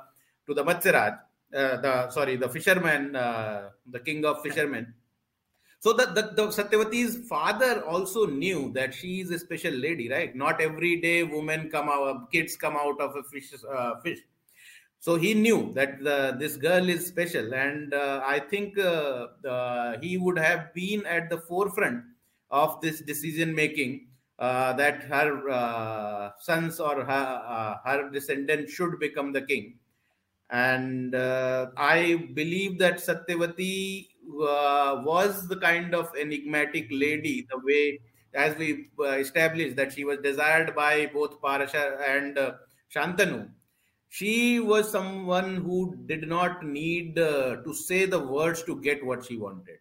[0.47, 1.17] to the Matsyaraj, uh,
[1.53, 4.95] the sorry the fisherman, uh, the king of fishermen.
[5.81, 10.35] So the, the, the Satyavati's father also knew that she is a special lady, right?
[10.35, 13.53] Not every day women come out, kids come out of a fish.
[13.69, 14.21] Uh, fish.
[15.01, 19.99] So he knew that the, this girl is special, and uh, I think uh, uh,
[20.01, 22.05] he would have been at the forefront
[22.53, 24.07] of this decision making
[24.39, 29.75] uh, that her uh, sons or her, uh, her descendants should become the king.
[30.53, 38.01] And uh, I believe that Satyavati uh, was the kind of enigmatic lady, the way
[38.35, 42.53] as we uh, established that she was desired by both Parasha and uh,
[42.95, 43.49] Shantanu.
[44.11, 49.25] She was someone who did not need uh, to say the words to get what
[49.25, 49.79] she wanted.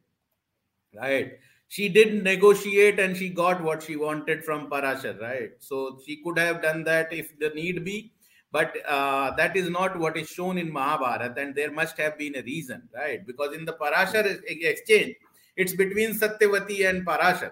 [0.96, 1.34] Right?
[1.68, 5.52] She did negotiate and she got what she wanted from Parashar, right?
[5.60, 8.14] So she could have done that if the need be,
[8.52, 12.36] but uh, that is not what is shown in Mahabharata, and there must have been
[12.36, 13.26] a reason, right?
[13.26, 15.16] Because in the Parashar exchange,
[15.56, 17.52] it's between Satyavati and Parashar.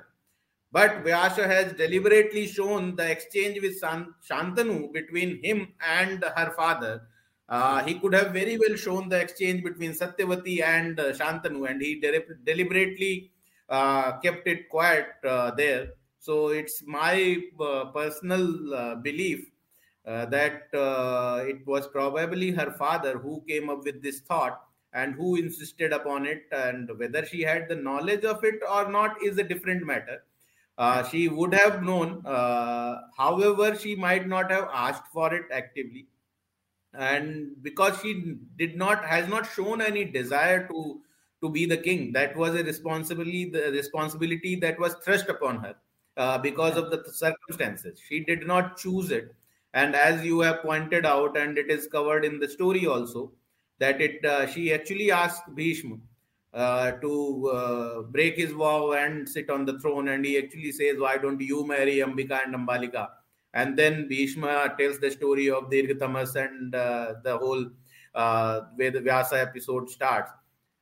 [0.71, 7.01] But Vyasa has deliberately shown the exchange with Shantanu between him and her father.
[7.47, 11.81] Uh, he could have very well shown the exchange between Satyavati and uh, Shantanu, and
[11.81, 13.31] he de- deliberately
[13.69, 15.93] uh, kept it quiet uh, there.
[16.19, 19.49] So it's my uh, personal uh, belief
[20.09, 24.61] uh, that uh, it was probably her father who came up with this thought
[24.93, 29.21] and who insisted upon it, and whether she had the knowledge of it or not
[29.23, 30.23] is a different matter.
[30.79, 36.07] Uh, she would have known, uh, however, she might not have asked for it actively.
[36.93, 41.01] And because she did not has not shown any desire to
[41.43, 45.75] to be the king that was a responsibility the responsibility that was thrust upon her
[46.17, 48.01] uh, because of the circumstances.
[48.09, 49.35] She did not choose it
[49.73, 53.31] and as you have pointed out and it is covered in the story also
[53.79, 55.97] that it uh, she actually asked Bhishma
[56.53, 60.97] uh, to uh, break his vow and sit on the throne, and he actually says,
[60.99, 63.07] "Why don't you marry Ambika and Ambalika?"
[63.53, 67.65] And then Bhishma tells the story of Dirghatamas and uh, the whole
[68.15, 70.31] uh, where the Vyasa episode starts.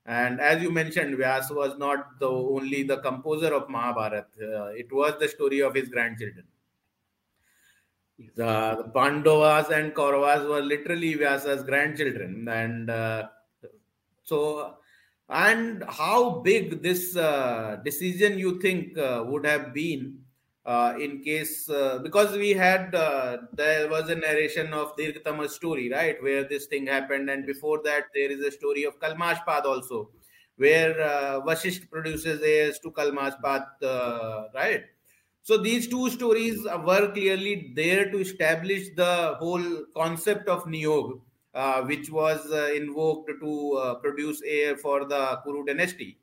[0.05, 4.91] And as you mentioned, Vyasa was not the only the composer of Mahabharata; uh, it
[4.91, 6.45] was the story of his grandchildren.
[8.19, 13.27] The, the Pandavas and Kauravas were literally Vyasa's grandchildren, and uh,
[14.23, 14.77] so
[15.29, 20.19] and how big this uh, decision you think uh, would have been
[20.65, 25.91] uh, in case uh, because we had uh, there was a narration of Dirghatama's story
[25.91, 26.21] right?
[26.21, 27.29] Where this thing happened.
[27.29, 30.09] And before that there is a story of Kalmashpad also
[30.55, 30.95] where
[31.45, 33.65] Vashisht produces heirs to Kalmashpad
[34.55, 34.85] right
[35.47, 41.21] so these two stories were clearly there to establish the whole concept of Niyog
[41.53, 46.19] uh, which was uh, invoked to uh, produce heir for the Kuru dynasty.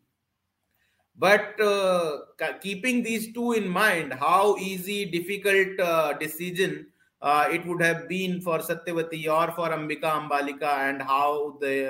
[1.17, 2.19] But uh,
[2.61, 6.89] keeping these two in mind how easy difficult uh, decision
[7.23, 11.85] uh, it would have been for satyavati or for ambika ambalika and how they,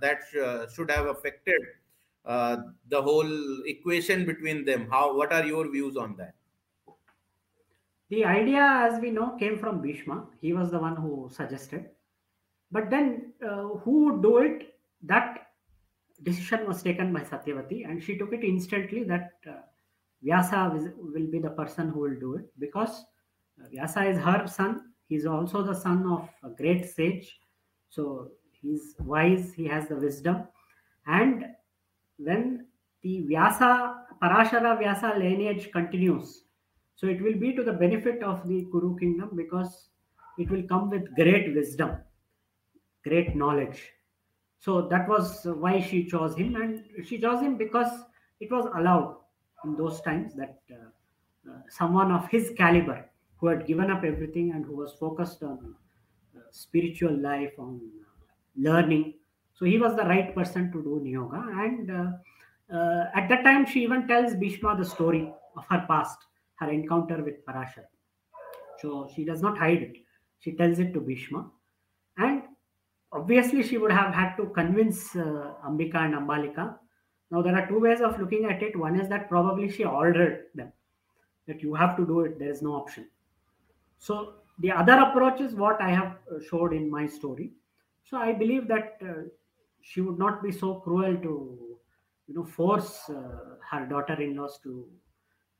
[0.00, 1.60] that sh- should have affected
[2.24, 4.88] the whole equation between them.
[4.90, 6.34] How what are your views on that
[8.10, 10.26] The idea, as we know, came from Bhishma.
[10.40, 11.90] He was the one who suggested.
[12.72, 14.74] But then, uh, who would do it?
[15.02, 15.46] That
[16.22, 19.62] decision was taken by Satyavati, and she took it instantly that uh,
[20.22, 23.04] Vyasa will be the person who will do it because
[23.60, 24.92] uh, Vyasa is her son.
[25.08, 27.38] He's also the son of a great sage.
[27.88, 30.44] So he's wise, he has the wisdom.
[31.06, 31.46] And
[32.18, 32.66] when
[33.02, 36.44] the Vyasa, Parashara Vyasa lineage continues,
[37.00, 39.88] so it will be to the benefit of the Kuru kingdom because
[40.36, 41.96] it will come with great wisdom,
[43.04, 43.80] great knowledge.
[44.58, 47.90] So that was why she chose him, and she chose him because
[48.38, 49.16] it was allowed
[49.64, 53.08] in those times that uh, uh, someone of his caliber
[53.38, 55.74] who had given up everything and who was focused on
[56.36, 57.80] uh, spiritual life, on
[58.58, 59.14] learning.
[59.54, 61.64] So he was the right person to do Niyoga.
[61.64, 66.26] And uh, uh, at that time, she even tells Bhishma the story of her past,
[66.60, 67.84] her encounter with Parashar.
[68.80, 69.96] So she does not hide it.
[70.38, 71.50] She tells it to Bhishma.
[72.16, 72.42] And
[73.12, 76.76] obviously, she would have had to convince uh, Ambika and Ambalika.
[77.30, 78.76] Now, there are two ways of looking at it.
[78.76, 80.72] One is that probably she ordered them
[81.46, 83.08] that you have to do it, there is no option.
[83.98, 87.52] So, the other approach is what I have uh, showed in my story.
[88.04, 89.22] So, I believe that uh,
[89.82, 91.58] she would not be so cruel to
[92.28, 94.86] you know force uh, her daughter-in-laws to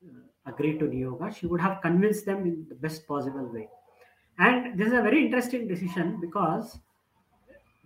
[0.07, 3.69] uh, agree to yoga she would have convinced them in the best possible way.
[4.39, 6.79] And this is a very interesting decision because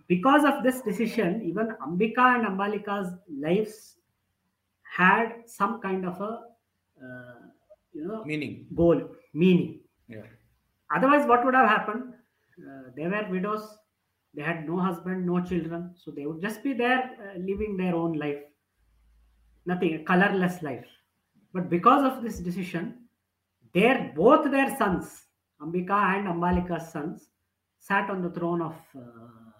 [0.07, 3.97] because of this decision even ambika and ambalika's lives
[4.83, 6.31] had some kind of a
[7.03, 7.39] uh,
[7.93, 8.67] you know meaning.
[8.75, 9.81] goal meaning.
[10.07, 10.23] Yeah.
[10.95, 12.13] Otherwise what would have happened?
[12.57, 13.77] Uh, they were widows.
[14.33, 15.93] They had no husband no children.
[15.95, 18.43] So they would just be there uh, living their own life.
[19.65, 20.85] Nothing a colorless life
[21.55, 22.85] but because of this decision
[23.77, 25.07] their both their sons
[25.63, 27.29] ambika and ambalika's sons
[27.87, 29.55] sat on the throne of uh,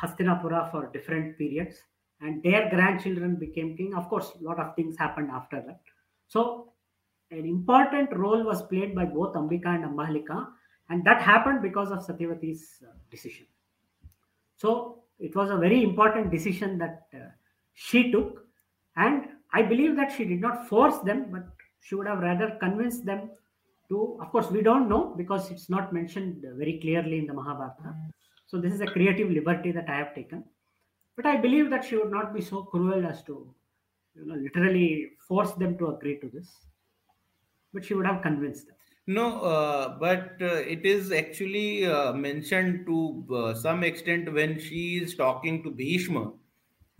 [0.00, 1.76] hastinapura for different periods
[2.20, 3.94] and their grandchildren became king.
[3.94, 5.80] Of course a lot of things happened after that.
[6.28, 6.72] So
[7.30, 10.48] an important role was played by both ambika and ambalika
[10.90, 13.46] and that happened because of satyavati's uh, decision.
[14.56, 17.30] So it was a very important decision that uh,
[17.72, 18.46] she took
[18.96, 21.46] and i believe that she did not force them but
[21.80, 23.30] she would have rather convinced them
[23.88, 27.94] to of course we don't know because it's not mentioned very clearly in the mahabharata.
[28.46, 30.44] So this is a creative liberty that i have taken.
[31.16, 33.36] But i believe that she would not be so cruel as to
[34.14, 36.50] you know literally force them to agree to this.
[37.72, 38.76] But she would have convinced them.
[39.06, 44.98] No, uh, but uh, it is actually uh, mentioned to uh, some extent when she
[45.02, 46.32] is talking to Bhishma.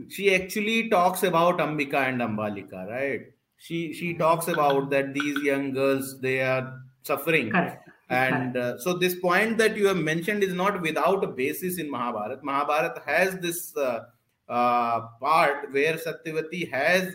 [0.08, 3.22] She actually talks about Ambika and Ambalika, right?
[3.58, 8.94] She she talks about that these young girls they are suffering, correct and uh, so
[8.94, 12.40] this point that you have mentioned is not without a basis in Mahabharata.
[12.42, 14.00] Mahabharata has this uh,
[14.48, 17.14] uh, part where Satyavati has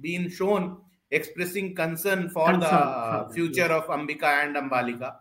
[0.00, 0.78] been shown
[1.12, 3.70] expressing concern for Concern the future yes.
[3.70, 5.14] of Ambika and Ambalika.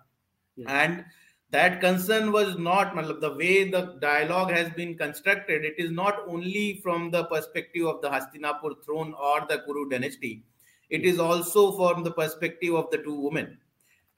[0.55, 0.67] Yes.
[0.67, 1.05] And
[1.51, 5.63] that concern was not the way the dialogue has been constructed.
[5.65, 10.43] It is not only from the perspective of the Hastinapur throne or the Kuru dynasty.
[10.89, 13.57] It is also from the perspective of the two women.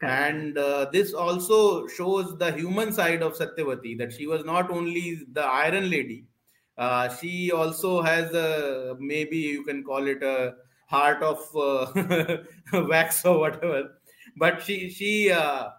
[0.01, 5.21] And uh, this also shows the human side of Satyavati that she was not only
[5.31, 6.25] the Iron Lady,
[6.75, 10.55] Uh, she also has a maybe you can call it a
[10.87, 12.37] heart of uh,
[12.89, 13.81] wax or whatever.
[14.37, 15.69] But she she uh,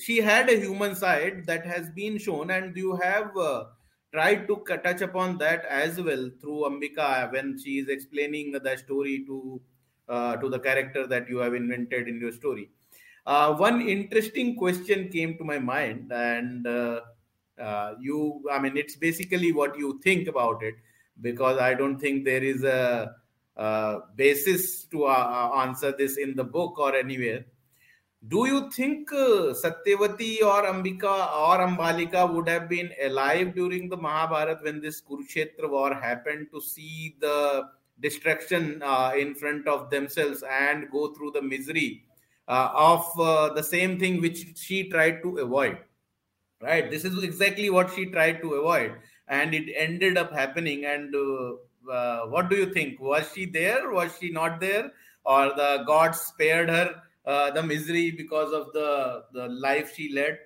[0.00, 3.64] she had a human side that has been shown, and you have uh,
[4.12, 9.24] tried to touch upon that as well through Ambika when she is explaining the story
[9.26, 9.60] to
[10.08, 12.70] uh, to the character that you have invented in your story.
[13.26, 17.00] Uh, one interesting question came to my mind, and uh,
[17.60, 20.74] uh, you, I mean, it's basically what you think about it,
[21.20, 23.14] because I don't think there is a,
[23.56, 27.44] a basis to uh, answer this in the book or anywhere.
[28.28, 33.96] Do you think uh, Satyavati or Ambika or Ambalika would have been alive during the
[33.96, 37.62] Mahabharata when this Kurukshetra war happened to see the
[38.00, 42.04] destruction uh, in front of themselves and go through the misery
[42.46, 45.78] uh, of uh, the same thing which she tried to avoid?
[46.60, 46.90] Right.
[46.90, 48.96] This is exactly what she tried to avoid,
[49.28, 50.84] and it ended up happening.
[50.84, 53.00] And uh, uh, what do you think?
[53.00, 53.90] Was she there?
[53.90, 54.92] Was she not there?
[55.24, 57.02] Or the gods spared her?
[57.26, 60.38] Uh, the misery because of the, the life she led,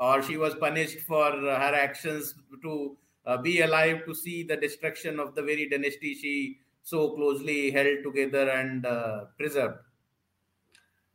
[0.00, 2.96] or she was punished for her actions to
[3.26, 8.02] uh, be alive to see the destruction of the very dynasty she so closely held
[8.04, 9.78] together and uh, preserved.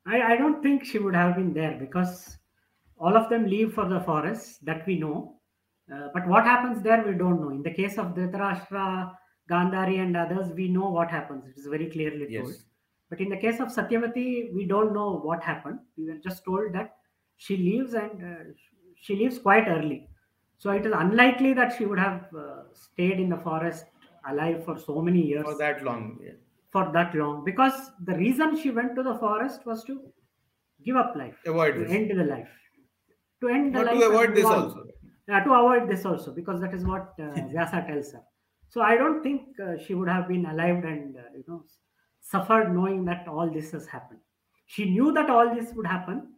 [0.05, 2.38] I, I don't think she would have been there because
[2.97, 5.38] all of them leave for the forest that we know.
[5.93, 7.49] Uh, but what happens there, we don't know.
[7.49, 9.14] In the case of Dhritarashtra,
[9.49, 11.45] Gandhari, and others, we know what happens.
[11.45, 12.43] It is very clearly Yes.
[12.43, 12.55] told.
[13.12, 15.80] But in the case of Satyavati, we don't know what happened.
[15.97, 16.97] We were just told that
[17.38, 18.43] she leaves and uh,
[18.95, 20.09] she leaves quite early.
[20.57, 23.86] So it is unlikely that she would have uh, stayed in the forest
[24.28, 26.20] alive for so many years For that long.
[26.24, 26.34] yeah.
[26.72, 29.95] for that long because the reason she went to the forest was to
[30.86, 31.91] give up life, Avoid to this.
[31.91, 32.49] end the life,
[33.41, 33.99] to end the Not life.
[33.99, 34.84] to avoid this move also.
[35.28, 38.22] Yeah, to avoid this also because that is what uh, Vyasa tells her.
[38.70, 41.66] So I don't think uh, she would have been alive and uh, you know
[42.22, 44.19] suffered knowing that all this has happened.
[44.65, 46.34] She knew that all this would happen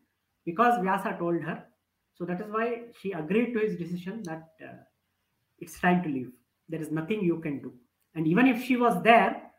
[0.45, 1.65] because Vyasa told her.
[2.15, 4.77] So that is why she agreed to his decision that uh,
[5.59, 6.31] it's time to leave.
[6.69, 7.73] There is nothing you can do.
[8.15, 9.51] And even if she was there,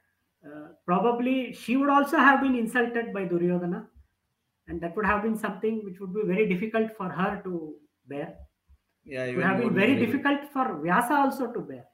[0.47, 3.89] uh, probably she would also have been insulted by Duryodhana,
[4.69, 8.37] and that would have been something which would be very difficult for her to bear.
[9.05, 11.87] Yeah, It would have been very difficult for Vyasa also to bear,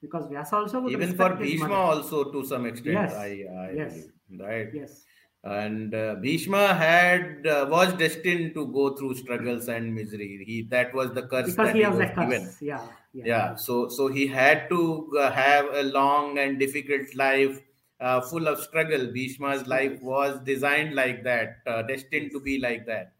[0.00, 2.94] because Vyasa also Even for Bhishma also to some extent.
[2.94, 3.12] Yes.
[3.12, 3.94] I, I Yes.
[3.94, 4.12] believe.
[4.40, 4.68] Right.
[4.72, 5.04] Yes,
[5.42, 10.44] and uh, Bhishma had uh, was destined to go through struggles and misery.
[10.46, 12.54] He that was the curse because that he has a given.
[12.60, 17.60] Yeah, yeah, Yeah, so so he had to uh, have a long and difficult life,
[18.00, 19.06] uh, full of struggle.
[19.12, 23.14] Bhishma's life was designed like that, uh, destined to be like that.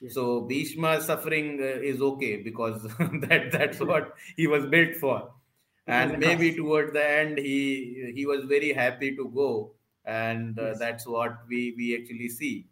[0.00, 0.14] Yes.
[0.14, 2.82] So Bhishma's suffering uh, is okay because
[3.28, 5.34] that that's what he was built for.
[5.88, 9.74] And maybe towards the end, he he was very happy to go,
[10.04, 10.78] and uh, Yes.
[10.78, 12.68] that's what we we actually see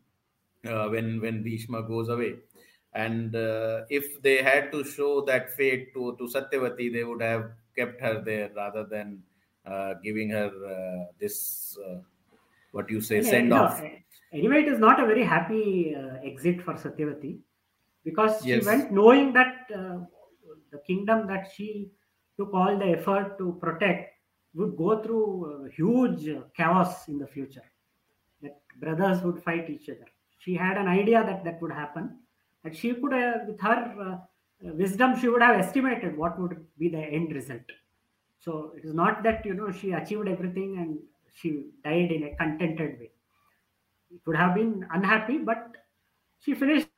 [0.67, 2.41] uh, when when Bhishma goes away.
[2.93, 7.53] And uh, if they had to show that fate to to Satyavati, they would have
[7.77, 9.23] kept her there rather than
[9.65, 12.01] uh, giving her uh, this uh,
[12.73, 13.83] what you say Yeah, send no, off.
[14.33, 17.41] Anyway, it is not a very happy uh, exit for Satyavati
[18.05, 18.65] because she Yes.
[18.65, 20.01] went knowing that uh,
[20.71, 21.93] the kingdom that she
[22.37, 24.13] took all the effort to protect
[24.55, 27.65] would go through uh, huge chaos in the future.
[28.43, 30.07] That brothers would fight each other.
[30.39, 32.19] She had an idea that that would happen,
[32.65, 36.89] and she could, uh, with her uh, wisdom, she would have estimated what would be
[36.89, 37.63] the end result.
[38.39, 40.99] So it is not that you know she achieved everything and
[41.33, 43.11] she died in a contented way.
[44.11, 45.77] It would have been unhappy, but
[46.41, 46.89] she finished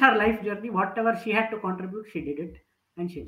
[0.00, 0.70] her life journey.
[0.70, 2.56] Whatever she had to contribute, she did it,
[2.96, 3.26] and she.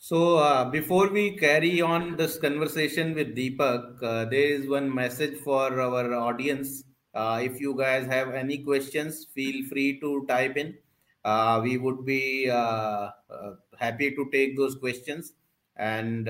[0.00, 5.40] So, uh, before we carry on this conversation with Deepak, uh, there is one message
[5.40, 6.84] for our audience.
[7.14, 10.78] Uh, if you guys have any questions, feel free to type in.
[11.24, 15.32] Uh, we would be uh, uh, happy to take those questions.
[15.74, 16.28] And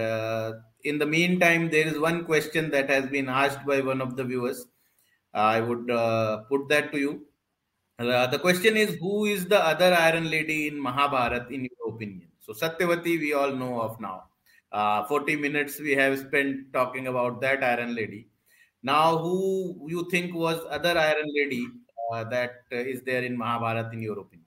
[0.84, 4.24] in the meantime, there is one question that has been asked by one of the
[4.24, 4.64] viewers.
[5.34, 5.88] I would
[6.48, 7.26] put that to you.
[7.98, 12.27] The question is Who is the other Iron Lady in Mahabharat, in your opinion?
[12.48, 14.24] So, Satyavati, we all know of now.
[14.72, 18.30] Uh, 40 minutes we have spent talking about that Iron Lady.
[18.82, 21.66] Now, who you think was other Iron Lady
[22.12, 24.46] uh, that uh, is there in Mahabharat, in your opinion?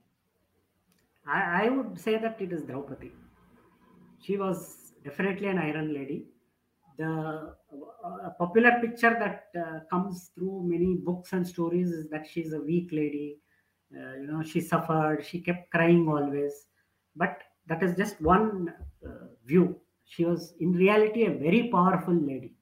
[1.26, 3.12] I, I would say that it is Draupadi.
[4.20, 6.28] She was definitely an iron lady.
[6.98, 7.54] The
[8.04, 12.60] uh, popular picture that uh, comes through many books and stories is that she's a
[12.60, 13.38] weak lady.
[13.94, 15.24] Uh, you know, she suffered.
[15.24, 16.68] She kept crying always.
[17.16, 18.72] But that is just one
[19.04, 19.76] uh, view.
[20.04, 22.54] She was in reality a very powerful lady.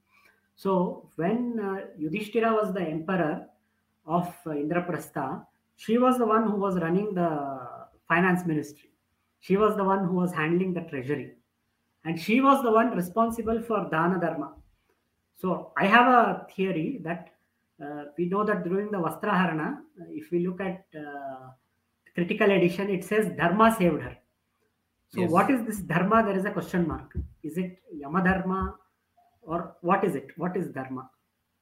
[0.56, 3.46] So when uh, Yudhishthira was the emperor
[4.06, 5.44] of uh, Indraprastha,
[5.76, 7.60] she was the one who was running the
[8.06, 8.90] finance ministry.
[9.40, 11.32] She was the one who was handling the treasury.
[12.04, 14.54] And she was the one responsible for Dana Dharma.
[15.36, 17.30] So I have a theory that
[17.82, 21.48] uh, we know that during the Vastraharana, uh, if we look at uh,
[22.14, 24.16] critical edition, it says Dharma saved her.
[25.10, 25.30] So Yes.
[25.30, 26.22] what is this Dharma?
[26.24, 27.16] There is a question mark.
[27.42, 28.76] Is it Yama Dharma
[29.42, 30.28] or what is it?
[30.36, 31.10] What is Dharma?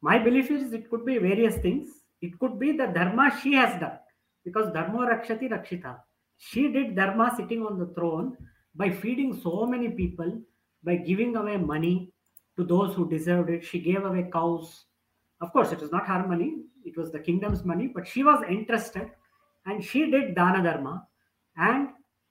[0.03, 1.89] My belief is it could be various things.
[2.21, 3.99] It could be the Dharma she has done
[4.45, 5.99] because Dharma Rakshati Rakshita.
[6.37, 8.37] She did Dharma sitting on the throne
[8.75, 10.41] by feeding so many people,
[10.85, 12.13] by giving away money
[12.57, 13.65] to those who deserved it.
[13.65, 14.85] She gave away cows.
[15.41, 18.43] Of course, it was not her money, it was the kingdom's money, but she was
[18.49, 19.11] interested
[19.67, 21.07] and she did Dana Dharma.
[21.57, 21.89] And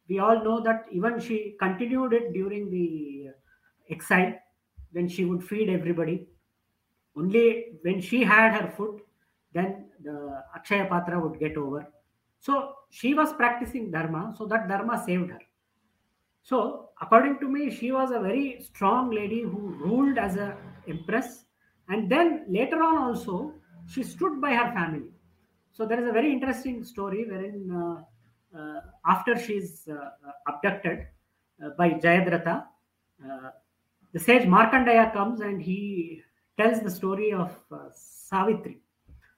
[0.10, 3.30] we all know that even she continued it during the
[3.90, 4.34] exile
[4.92, 6.28] when she would feed everybody.
[7.16, 9.02] Only when she had her food,
[9.54, 11.88] then the Akshaya Patra would get over.
[12.40, 15.40] So she was practicing Dharma, so that Dharma saved her.
[16.44, 20.56] So, according to me, she was a very strong lady who ruled as a
[20.88, 21.44] empress,
[21.90, 23.54] and then later on also
[23.88, 25.10] she stood by her family.
[25.74, 28.02] So there is a very interesting story wherein uh,
[29.06, 30.10] after she's uh,
[30.48, 31.08] abducted
[31.64, 32.66] uh, by Jayadratha,
[33.24, 33.50] uh,
[34.14, 36.22] the sage Markandeya comes and he
[36.58, 38.80] tells the story of uh, Savitri,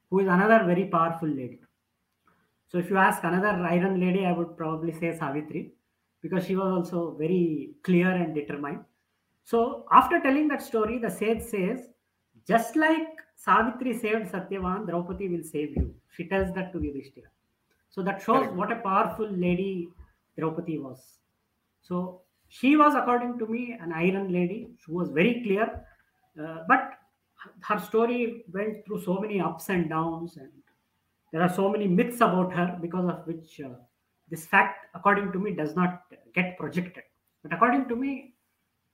[0.09, 1.59] who is another very powerful lady.
[2.67, 5.73] So if you ask another iron lady, I would probably say Savitri
[6.21, 8.85] because she was also very clear and determined.
[9.43, 11.87] So after telling that story, the sage says,
[12.47, 15.95] just like Savitri saved Satyavan, Draupadi will save you.
[16.15, 17.27] She tells that to Yudhishthira.
[17.89, 18.53] So that shows Correct.
[18.53, 19.89] what a powerful lady
[20.37, 21.19] Draupadi was.
[21.81, 24.71] So she was, according to me, an iron lady.
[24.83, 25.85] She was very clear,
[26.41, 26.93] uh, but
[27.61, 30.51] her story went through so many ups and downs, and
[31.31, 33.69] there are so many myths about her because of which uh,
[34.29, 37.03] this fact, according to me, does not get projected.
[37.43, 38.33] But according to me,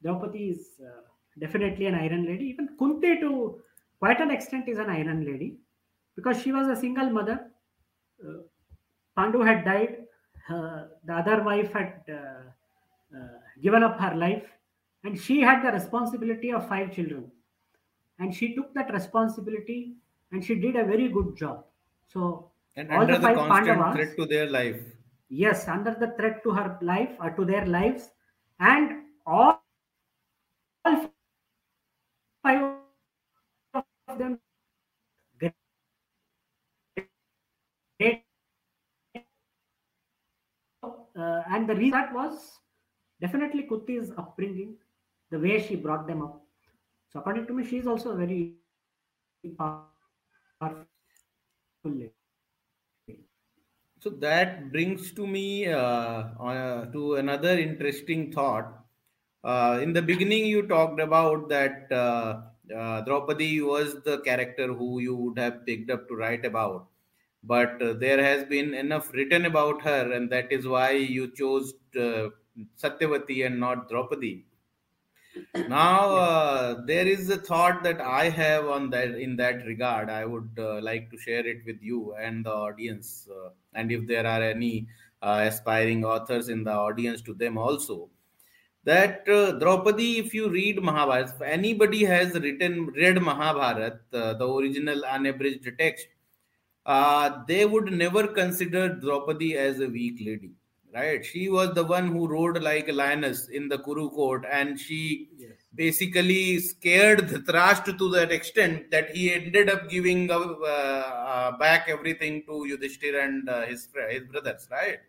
[0.03, 1.01] Draupadi is uh,
[1.39, 2.45] definitely an iron lady.
[2.45, 3.61] Even Kunti, to
[3.99, 5.57] quite an extent, is an iron lady
[6.15, 7.51] because she was a single mother.
[8.23, 8.39] Uh,
[9.17, 9.97] Pandu had died.
[10.49, 12.15] Uh, the other wife had uh,
[13.17, 14.43] uh, given up her life,
[15.03, 17.31] and she had the responsibility of five children.
[18.19, 19.95] And she took that responsibility,
[20.31, 21.65] and she did a very good job.
[22.07, 24.81] So And all under the the five constant Pandavas- threat to their life.
[25.41, 28.03] yes under the threat to her life or to their lives
[28.59, 28.91] and
[29.25, 29.53] all
[30.85, 30.97] all
[32.43, 32.61] five
[33.73, 34.35] of them
[35.39, 35.55] great
[41.15, 42.59] uh, and the reason that was
[43.21, 44.75] definitely Kunti's upbringing,
[45.31, 46.41] the way she brought them up.
[47.11, 48.53] So according to me, she is also a very
[49.57, 50.85] powerful
[51.85, 52.11] lady.
[54.01, 58.85] So that brings to me uh, uh, to another interesting thought.
[59.43, 62.41] Uh, in the beginning, you talked about that uh,
[62.75, 66.87] uh, Draupadi was the character who you would have picked up to write about,
[67.45, 71.73] but uh, there has been enough written about her, and that is why you chose
[71.99, 72.29] uh,
[72.81, 74.45] Satyavati and not Draupadi.
[75.67, 80.09] Now, uh, there is a thought that I have on that in that regard.
[80.09, 84.07] I would uh, like to share it with you and the audience, uh, and if
[84.07, 84.87] there are any
[85.21, 88.09] uh, aspiring authors in the audience, to them also.
[88.85, 94.47] That uh, Draupadi, if you read Mahabharata, if anybody has written read Mahabharata, uh, the
[94.47, 96.07] original unabridged text,
[96.85, 100.51] uh, they would never consider Draupadi as a weak lady,
[100.93, 101.25] right?
[101.25, 105.29] She was the one who rode like a lioness in the Kuru court, and she
[105.37, 105.51] Yes.
[105.73, 112.43] basically scared Dhritarashtra to that extent that he ended up giving uh, uh, back everything
[112.43, 114.99] to Yudhishthir and uh, his his brothers, right?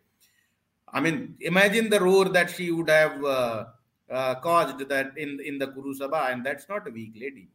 [0.93, 3.65] I mean, imagine the roar that she would have uh,
[4.11, 7.49] uh, caused that in in the Kuru Sabha, and that's not a weak lady.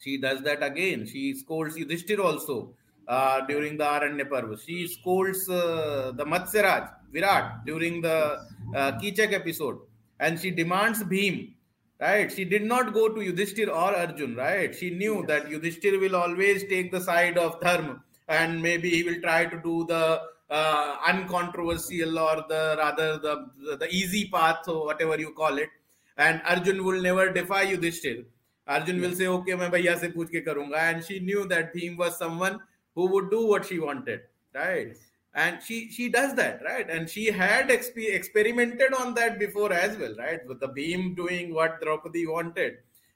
[0.00, 1.06] She does that again.
[1.06, 2.74] She scolds Yudhishthir also
[3.08, 4.56] uh, during the Aranya Parva.
[4.58, 8.40] She scolds uh, the Matsyaraj, Virat, during the
[8.74, 9.78] uh, Kichak episode.
[10.20, 11.54] And she demands Bhim,
[12.00, 12.30] right?
[12.30, 14.74] She did not go to Yudhishthir or Arjun, right?
[14.74, 15.26] She knew yes.
[15.28, 19.60] that Yudhishthir will always take the side of Dharma and maybe he will try to
[19.62, 25.58] do the uh, uncontroversial or the rather the, the easy path or whatever you call
[25.58, 25.68] it.
[26.16, 28.24] And Arjun will never defy Yudhishthir.
[28.66, 29.10] Arjun yes.
[29.10, 32.60] will say, okay, मैं भैया से पूछ के And she knew that Bhim was someone
[32.94, 34.22] who would do what she wanted,
[34.54, 34.96] right?
[35.36, 39.98] and she she does that right and she had exp- experimented on that before as
[39.98, 42.74] well right with the Bhim doing what draupadi wanted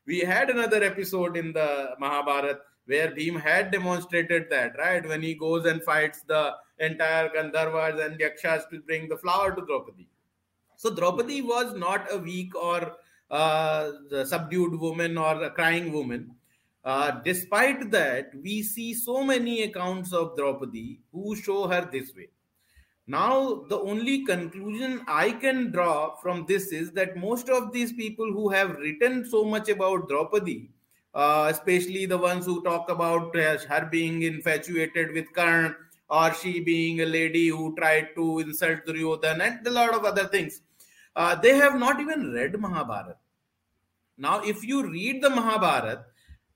[0.09, 5.07] we had another episode in the mahabharat where Bhim had demonstrated that, right?
[5.07, 9.65] When he goes and fights the entire Gandharvas and Yakshas to bring the flower to
[9.67, 10.09] Draupadi.
[10.77, 12.97] So Draupadi was not a weak or
[13.31, 13.91] uh,
[14.25, 16.31] subdued woman or a crying woman.
[16.85, 22.29] Uh, despite that, we see so many accounts of Draupadi who show her this way.
[23.07, 28.33] Now, the only conclusion I can draw from this is that most of these people
[28.33, 30.71] who have written so much about Draupadi,
[31.15, 35.75] uh, especially the ones who talk about her being infatuated with Karn
[36.11, 40.27] or she being a lady who tried to insult Duryodhan and a lot of other
[40.27, 40.61] things,
[41.17, 43.17] uh, they have not even read Mahabharata.
[44.19, 46.05] Now, if you read the Mahabharata,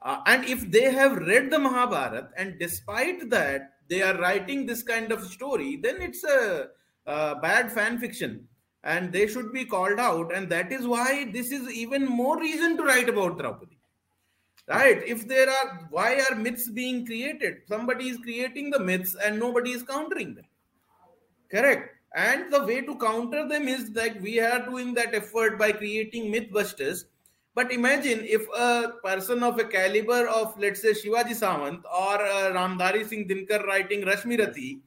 [0.05, 4.82] uh, and if they have read the Mahabharata, and despite that they are writing this
[4.82, 6.68] kind of story, then it's a,
[7.07, 8.48] a bad fan fiction,
[8.82, 10.34] and they should be called out.
[10.34, 13.78] And that is why this is even more reason to write about Draupadi.
[14.68, 15.03] Right?
[15.07, 17.59] If there are, why are myths being created?
[17.66, 20.46] Somebody is creating the myths, and nobody is countering them.
[21.50, 21.90] Correct.
[22.14, 26.32] And the way to counter them is that we are doing that effort by creating
[26.32, 27.05] mythbusters
[27.55, 32.53] but imagine if a person of a caliber of, let's say, Shivaji Sawant or uh,
[32.53, 34.80] Ramdhari Singh Dinkar writing Rashmirathi,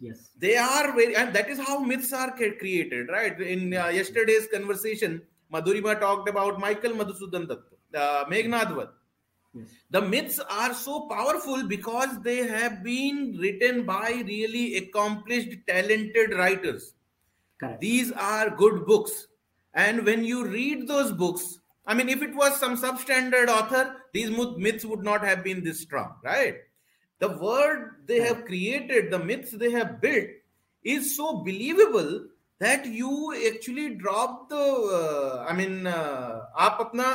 [0.00, 3.38] yes, they are very, and that is how myths are created, right?
[3.40, 5.20] In uh, yesterday's conversation,
[5.52, 7.62] Madhurima talked about Michael Madhusudan Datta,
[7.94, 8.90] uh, Meghnadvadh.
[9.54, 9.68] Yes.
[9.90, 16.94] The myths are so powerful because they have been written by really accomplished, talented writers.
[17.58, 17.80] Correct.
[17.80, 19.28] These are good books.
[19.72, 24.30] And when you read those books, I mean, if it was some substandard author, these
[24.30, 26.56] myths would not have been this strong, right?
[27.20, 30.26] The word they have created, the myths they have built,
[30.84, 32.26] is so believable
[32.58, 34.56] that you actually drop the.
[34.56, 37.06] Uh, I mean, uh, आप अपना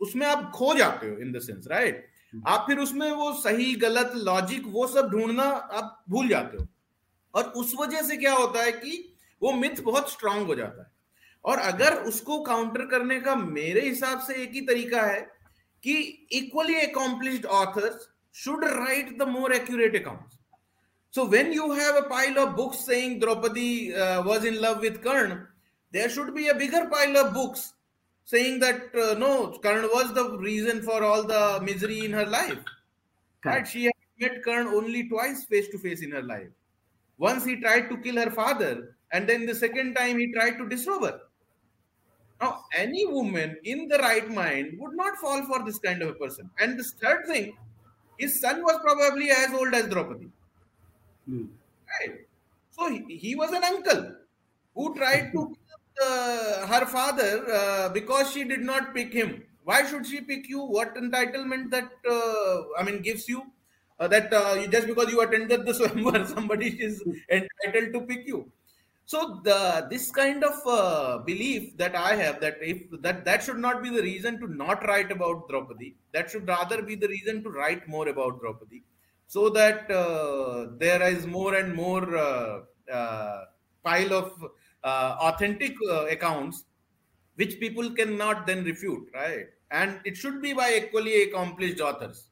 [0.00, 2.06] उसमें आप खो जाते हो in the sense right
[2.46, 5.44] आप फिर उसमें वो सही गलत लॉजिक वो सब ढूंढना
[5.80, 6.66] आप भूल जाते हो
[7.34, 8.92] और उस वजह से क्या होता है कि
[9.42, 10.92] वो मिथ बहुत स्ट्रांग हो जाता है
[11.44, 15.20] और अगर उसको काउंटर करने का मेरे हिसाब से एक ही तरीका है
[15.84, 15.94] कि
[16.32, 20.36] equally accomplished authors should write the more accurate accounts.
[21.10, 25.02] So when you have a pile of books saying Draupadi uh, was in love with
[25.02, 25.46] Karn,
[25.92, 27.74] there should be a bigger pile of books
[28.24, 32.58] saying that uh, no, Karn was the reason for all the misery in her life.
[33.46, 33.56] Okay.
[33.56, 33.68] Right?
[33.68, 36.48] She had met Karn only twice face to face in her life.
[37.18, 40.68] Once he tried to kill her father, and then the second time he tried to
[40.68, 41.20] disrobe her.
[42.40, 46.14] Now, any woman in the right mind would not fall for this kind of a
[46.14, 46.50] person.
[46.58, 47.56] And this third thing,
[48.18, 50.28] his son was probably as old as Draupadi.
[51.28, 51.44] Hmm.
[52.00, 52.26] Right?
[52.70, 54.16] So he, he, was an uncle
[54.74, 55.56] who tried to
[55.98, 59.44] kill uh, her father uh, because she did not pick him.
[59.62, 60.60] Why should she pick you?
[60.60, 63.44] What entitlement that uh, I mean gives you
[63.98, 68.50] uh, that uh, just because you attended the swayamvar, somebody is entitled to pick you
[69.06, 73.58] so the this kind of uh, belief that i have that if that that should
[73.58, 77.42] not be the reason to not write about draupadi that should rather be the reason
[77.42, 78.82] to write more about draupadi
[79.26, 82.60] so that uh, there is more and more uh,
[82.92, 83.44] uh
[83.84, 84.44] pile of
[84.84, 86.64] uh, authentic uh, accounts
[87.36, 89.46] which people cannot then refute right?
[89.70, 92.28] And it should be by equally accomplished authors.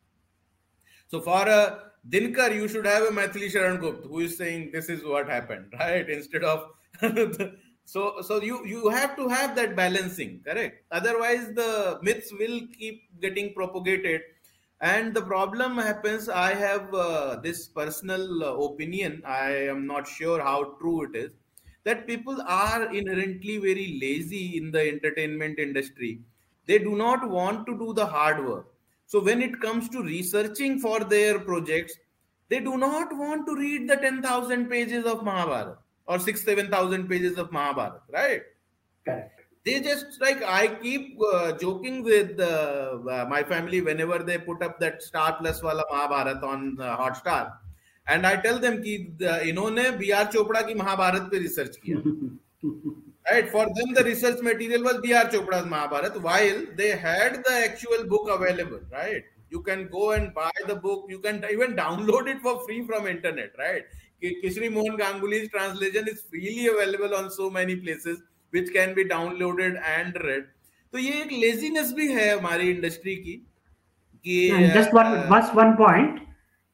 [1.09, 4.89] So for a Dinkar, you should have a Maithili Sharan Gupta who is saying this
[4.89, 6.09] is what happened, right?
[6.09, 6.71] Instead of
[7.85, 10.85] so so you you have to have that balancing, correct?
[10.91, 14.23] Otherwise, the myths will keep getting propagated,
[14.81, 16.29] and the problem happens.
[16.29, 19.23] I have uh, this personal uh, opinion.
[19.25, 21.31] I am not sure how true it is
[21.85, 26.21] that people are inherently very lazy in the entertainment industry.
[26.67, 28.72] They do not want to do the hard work
[29.12, 31.98] so when it comes to researching for their projects,
[32.50, 37.38] they do not want to read the 10,000 pages of Mahabharata or 6, 7,000 pages
[37.38, 38.42] of Mahabharata, right?
[39.06, 39.42] Correct.
[39.66, 44.64] They just like I keep uh, joking with uh, uh, my family whenever they put
[44.64, 47.52] up that Star Plus wala Mahabharata on uh, Hotstar,
[48.08, 48.96] and I tell them कि
[49.50, 51.98] इन्होंने B R Chopra की महाभारत पे research किया
[53.31, 58.05] right for them the research material was br chopra's mahabharat while they had the actual
[58.13, 62.41] book available right you can go and buy the book you can even download it
[62.47, 63.85] for free from internet right
[64.43, 68.19] kishri mohan ganguly's translation is freely available on so many places
[68.51, 70.51] which can be downloaded and read
[70.93, 73.35] तो ये एक laziness भी है हमारी industry की
[74.25, 74.35] कि
[74.75, 76.19] just one बस one point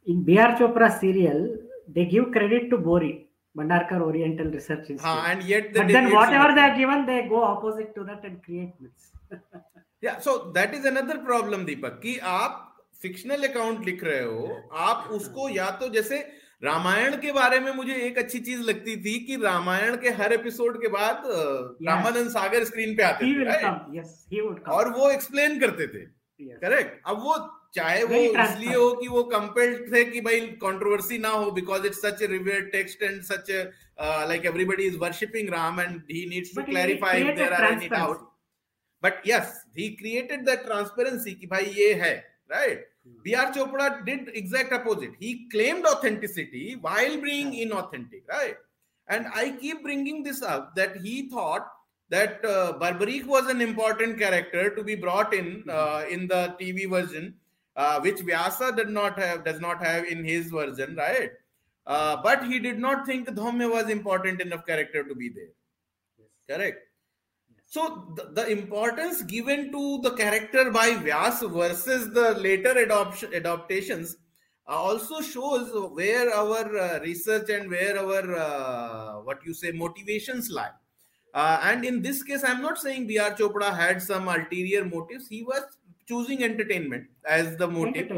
[0.09, 5.01] in BR Chopra serial, they give credit to Bohri, Bhandarkar Oriental Research Institute.
[5.05, 8.25] हाँ, and yet the but then whatever they are given, they go opposite to that
[8.25, 9.13] and create myths.
[10.05, 12.65] या so that is another problem Deepak कि आप
[13.03, 14.57] fictional account लिख रहे हो
[14.89, 16.19] आप उसको या तो जैसे
[16.65, 20.81] रामायण के बारे में मुझे एक अच्छी चीज़ लगती थी कि रामायण के हर एपिसोड
[20.83, 21.43] के बाद अ,
[21.89, 23.83] रामानंद सागर स्क्रीन पे आते थे right?
[23.99, 24.75] Yes, he would come.
[24.79, 26.05] और वो एक्सप्लेन करते थे
[26.65, 27.11] करेक्ट yes.
[27.11, 27.37] अब वो
[27.75, 32.01] चाहे वो इसलिए हो कि वो कंपेल्ड थे कि भाई कंट्रोवर्सी ना हो because it's
[32.03, 33.51] such revered text and such
[34.29, 38.27] like everybody is worshipping Ram and he needs to clarify if there are any doubt
[39.03, 42.15] but yes he created that transparency कि भाई ये है
[42.51, 42.89] right
[43.25, 48.63] B R Chopra did exact opposite he claimed authenticity while bring in right
[49.09, 51.77] and I keep bringing this up that he thought
[52.11, 56.89] That uh, Barbarik was an important character to be brought in uh, in the TV
[56.89, 57.35] version.
[57.79, 61.33] Uh, which vyasa did not have does not have in his version right
[61.87, 65.55] uh, but he did not think dhaumya was important enough character to be there
[66.51, 66.85] correct
[67.71, 67.83] so
[68.17, 74.17] the, the importance given to the character by Vyas versus the later adoption adaptations
[74.69, 80.51] uh, also shows where our uh, research and where our uh, what you say motivations
[80.51, 80.71] lie.
[81.35, 83.31] And in this case, I'm not saying B.R.
[83.31, 85.29] Chopra had some ulterior motives.
[85.29, 85.63] He was
[86.09, 88.11] choosing entertainment as the motive.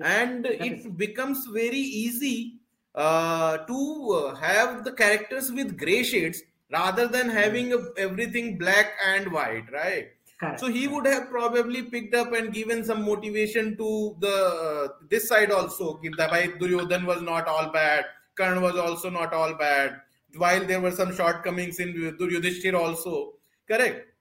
[0.00, 2.54] And it becomes very easy
[2.94, 6.42] uh, to uh, have the characters with gray shades
[6.72, 10.08] rather than having a, everything black and white right?
[10.40, 10.58] Correct.
[10.58, 15.28] so he would have probably picked up and given some motivation to the uh, this
[15.28, 20.00] side also that duryodhan was not all bad Karna was also not all bad
[20.36, 23.34] while there were some shortcomings in duryodhishthir also
[23.68, 24.13] correct?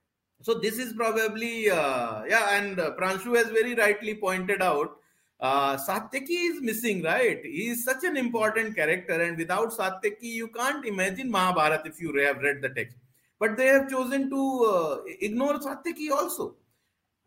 [0.44, 5.00] So this is probably uh, yeah and uh, pranshu has very rightly pointed out
[5.44, 7.42] uh, satyaki is missing right?
[7.44, 12.16] He is such an important character and without satyaki you can't imagine mahabharat if you
[12.26, 12.96] have read the text.
[13.40, 16.56] But they have chosen to uh, ignore satyaki also.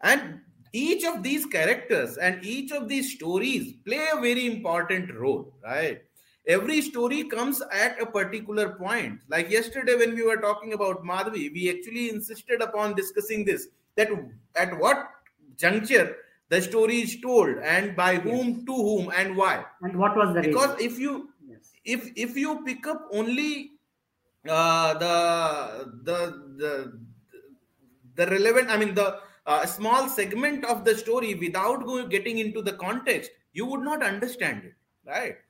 [0.01, 0.41] And
[0.73, 6.03] each of these characters and each of these stories play a very important role right
[6.47, 11.53] every story comes at a particular point like yesterday when we were talking about madhavi
[11.53, 14.09] we actually insisted upon discussing this that
[14.55, 15.09] at what
[15.57, 16.17] juncture
[16.49, 20.41] the story is told and by whom to whom and why and what was the
[20.41, 20.91] because reason?
[20.93, 21.73] if you Yes.
[21.85, 23.73] if if you pick up only
[24.49, 26.19] uh, the the
[26.63, 26.73] the
[28.15, 32.63] the relevant i mean the uh, small segment of the story without go, getting into
[32.63, 34.75] the context you would not understand it
[35.05, 35.46] right Yes.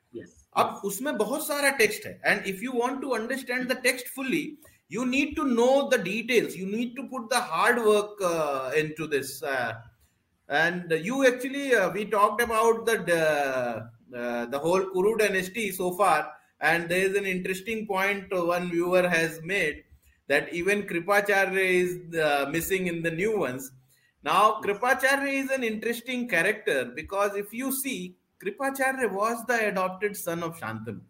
[0.58, 4.46] अब उसमें बहुत सारा text है and if you want to understand the text fully
[4.94, 9.08] you need to know the details you need to put the hard work uh, into
[9.08, 9.74] this uh,
[10.50, 15.92] and you actually uh, we talked about the uh, uh, the whole kuru dynasty so
[16.02, 16.20] far
[16.60, 19.84] and there is an interesting point one viewer has made
[20.28, 23.72] that even kripacharya is uh, missing in the new ones
[24.24, 30.43] now kripacharya is an interesting character because if you see kripacharya was the adopted son
[30.43, 31.01] of shantanu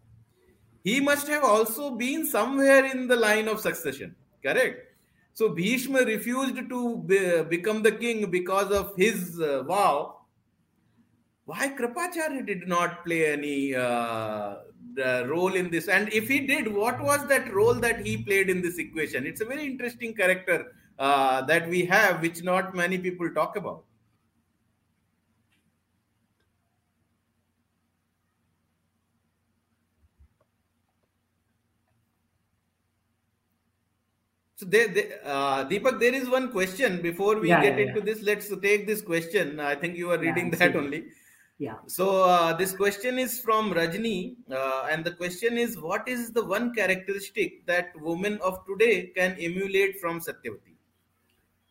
[0.86, 4.14] he must have also been somewhere in the line of succession.
[4.40, 4.76] Correct?
[5.34, 10.20] So bhishma refused to be, become the king because of his uh, vow.
[11.44, 14.58] Why kripacharya did not play any uh,
[15.26, 15.88] role in this?
[15.88, 19.26] And if he did what was that role that he played in this equation?
[19.26, 23.82] It's a very interesting character uh, that we have which not many people talk about
[34.56, 38.00] So, there, there, uh, Deepak, there is one question before we Yeah, get yeah, into
[38.00, 38.22] this.
[38.22, 39.60] Let's take this question.
[39.60, 40.76] I think you are reading that it.
[40.76, 41.04] only.
[41.58, 41.76] Yeah.
[41.86, 46.42] So, uh, this question is from Rajni, uh, and the question is What is the
[46.44, 50.74] one characteristic that women of today can emulate from Satyavati?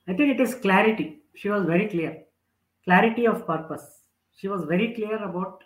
[0.07, 1.21] I think it is clarity.
[1.33, 2.23] She was very clear.
[2.83, 4.03] Clarity of purpose.
[4.36, 5.63] She was very clear about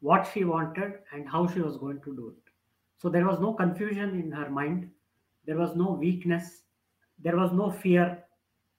[0.00, 2.52] what she wanted and how she was going to do it.
[2.98, 4.90] So there was no confusion in her mind.
[5.50, 6.62] There was no weakness.
[7.18, 8.22] There was no fear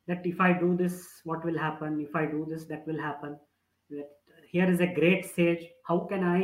[0.08, 2.00] that if I do this, what will happen?
[2.00, 3.38] If I do this, that will happen.
[3.90, 4.08] That
[4.50, 5.66] here is a great sage.
[5.86, 6.40] How can I,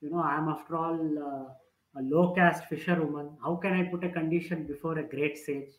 [0.00, 3.36] you know, I am after all uh, a low caste fisherwoman.
[3.40, 5.70] How can I put a condition before a great sage?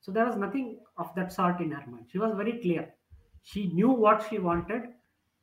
[0.00, 2.06] So there was nothing of that sort in her mind.
[2.10, 2.94] She was very clear.
[3.42, 4.84] She knew what she wanted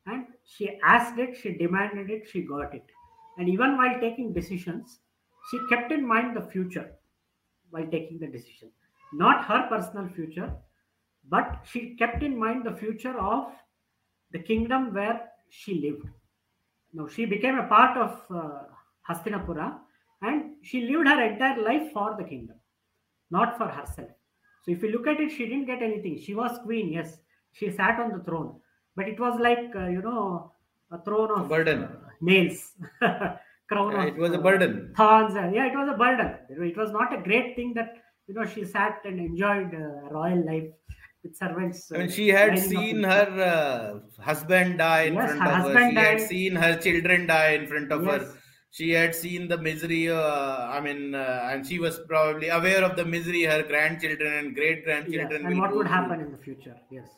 [0.06, 2.86] and she asked it, she demanded it, she got it.
[3.38, 4.98] And even while taking decisions,
[5.48, 6.90] she kept in mind the future
[7.74, 8.70] while taking the decision.
[9.12, 10.50] Not her personal future,
[11.28, 13.52] but she kept in mind the future of
[14.30, 16.08] the kingdom where she lived.
[16.92, 18.62] Now, she became a part of uh,
[19.08, 19.78] Hastinapura,
[20.22, 22.56] and she lived her entire life for the kingdom,
[23.30, 24.10] not for herself.
[24.62, 26.18] So if you look at it, she didn't get anything.
[26.20, 27.18] She was queen, yes.
[27.52, 28.60] She sat on the throne,
[28.96, 30.52] but it was like uh, you know
[30.90, 31.84] a throne of burden.
[31.84, 32.72] uh, nails,
[33.68, 34.94] crown it was a uh, burden.
[34.96, 35.34] thorns.
[35.34, 36.38] uh, yeah, it was a burden.
[36.48, 37.94] It was not a great thing that
[38.26, 40.70] you know she sat and enjoyed uh, royal life
[41.22, 41.90] with servants.
[41.92, 45.62] I mean, uh, she had seen her uh, husband die in Yes, front her of
[45.62, 45.78] her.
[45.90, 48.22] She had seen her children die in front of Yes.
[48.22, 48.34] her.
[48.70, 50.10] She had seen the misery.
[50.10, 54.54] Uh, I mean, uh, and she was probably aware of the misery her grandchildren and
[54.54, 55.92] great Yes, grandchildren and what would through.
[55.96, 56.76] happen in the future.
[56.90, 57.08] Yes.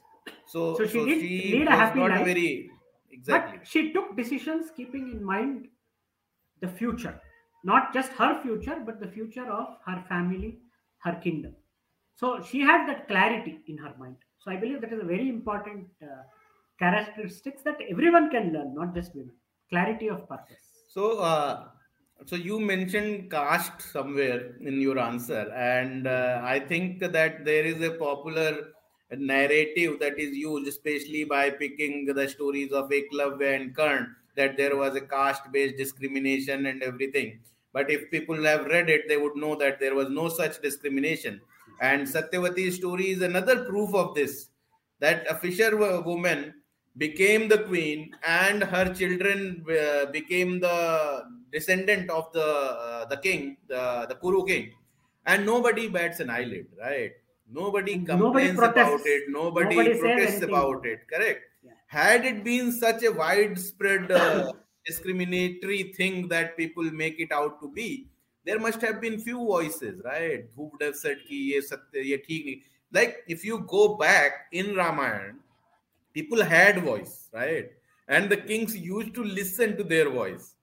[0.47, 2.27] So, So so she she, lead a happy not life.
[2.27, 2.71] very
[3.11, 3.59] exactly.
[3.59, 5.69] But she took decisions keeping in mind
[6.61, 7.21] the future,
[7.65, 10.59] not just her future, but the future of her family,
[10.99, 11.55] her kingdom.
[12.15, 14.17] So she had that clarity in her mind.
[14.39, 16.23] So I believe that is a very important uh,
[16.79, 19.35] characteristics that everyone can learn, not just women.
[19.69, 20.85] Clarity of purpose.
[20.89, 21.69] So, uh,
[22.25, 27.83] so you mentioned caste somewhere in your answer, and uh, I think that there is
[27.83, 28.69] a popular
[29.11, 34.77] narrative that is used, especially by picking the stories of Eklavya and Karn, that there
[34.77, 37.41] was a caste-based discrimination and everything.
[37.73, 41.41] But if people have read it, they would know that there was no such discrimination.
[41.81, 44.49] And Satyavati's story is another proof of this.
[45.01, 46.55] That a fisher woman
[46.97, 53.57] became the queen and her children uh, became the descendant of the uh, the king
[53.69, 54.73] the the kuru king
[55.27, 57.13] and nobody bats an eyelid right
[57.51, 61.43] nobody complains nobody about it nobody, Nobody protests about it correct.
[61.87, 64.53] Had it been such a widespread uh,
[64.87, 68.09] discriminatory thing that people make it out to be
[68.47, 70.45] there must have been few voices right?
[70.55, 72.63] Who would have said ki ye satya ye theek nahi."
[72.93, 75.35] like if you go back in ramayana
[76.15, 77.71] people had voice right?
[78.09, 80.55] And the kings used to listen to their voice.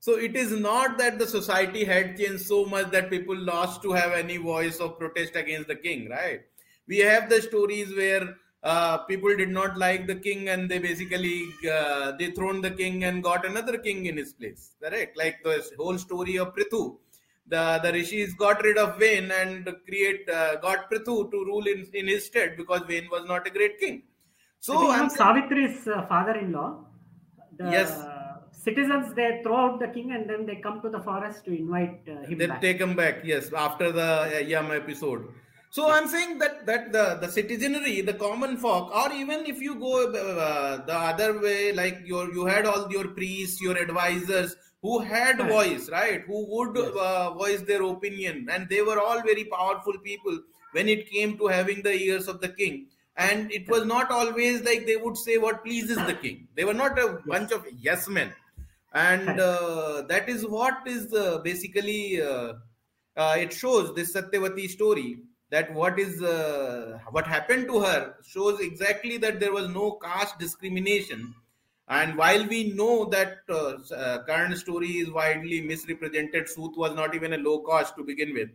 [0.00, 3.92] So it is not that the society had changed so much that people lost to
[3.92, 6.40] have any voice of protest against the king right?
[6.88, 11.44] We have the stories where uh, people did not like the king and they basically
[11.70, 15.98] uh, dethroned the king and got another king in his place correct like the whole
[15.98, 16.96] story of prithu
[17.48, 21.86] the the rishis got rid of Vain and create uh, got Prithu to rule in,
[21.94, 24.02] in his stead because Vain was not a great king.
[24.58, 26.84] So I'm Savitri's uh, father-in-law,
[27.58, 27.90] the Yes.
[28.50, 32.00] citizens they throw out the king and then they come to the forest to invite
[32.08, 32.60] uh, him they back.
[32.60, 35.28] take him back yes after the uh, yam episode
[35.76, 39.74] so i'm saying that that the the citizenry the common folk or even if you
[39.86, 44.98] go uh, the other way like your you had all your priests your advisors who
[45.00, 45.50] had Right.
[45.50, 46.22] voice right?
[46.26, 46.92] Who would Yes.
[47.06, 48.48] uh, voice their opinion.
[48.52, 50.38] And they were all very powerful people
[50.72, 52.86] when it came to having the ears of the king.
[53.16, 56.48] And it was not always like they would say what pleases the king.
[56.54, 58.32] They were not a bunch of yes men.
[58.92, 62.52] And uh, that is what is uh, basically uh,
[63.16, 65.18] uh, it shows this satyavati story
[65.50, 70.38] that what is uh, what happened to her shows exactly that there was no caste
[70.38, 71.34] discrimination.
[71.88, 77.14] And while we know that uh, uh, current story is widely misrepresented Sut was not
[77.14, 78.48] even a low cost to begin with.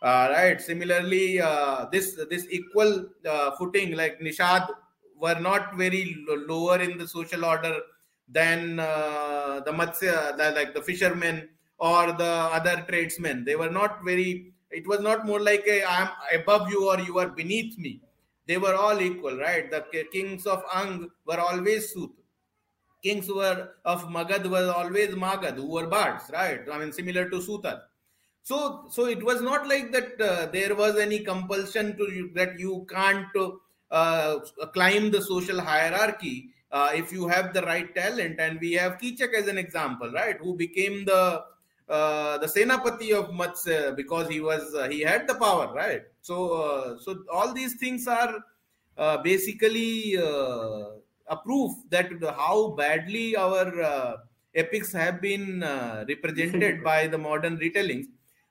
[0.00, 0.60] Uh, right.
[0.60, 4.68] Similarly uh, this this equal uh, footing like nishad
[5.16, 7.80] were not very lo- lower in the social order
[8.28, 13.44] than the matsya like the fishermen or the other tradesmen.
[13.44, 17.18] They were not very it was not more like a i'm above you or you
[17.18, 18.00] are beneath me
[18.46, 22.10] they were all equal right the kings of ang were always Sut.
[23.02, 26.60] kings were of Magad were always Magad, who were bards, right?
[26.70, 27.82] I mean, similar to Sutar.
[28.42, 32.58] So, so it was not like that uh, there was any compulsion to you, that
[32.58, 33.26] you can't
[33.90, 34.38] uh,
[34.72, 38.40] climb the social hierarchy uh, if you have the right talent.
[38.40, 40.36] And we have Kichak as an example, right?
[40.40, 41.44] Who became the
[41.88, 46.02] uh, the Senapati of Matsya because he was uh, he had the power, right?
[46.20, 48.34] So, uh, so all these things are
[48.96, 50.90] uh, basically uh,
[51.28, 54.16] a proof that how badly our uh,
[54.54, 58.06] epics have been uh, represented by the modern retellings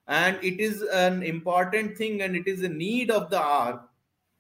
[0.08, 3.84] and it is an important thing and it is a need of the hour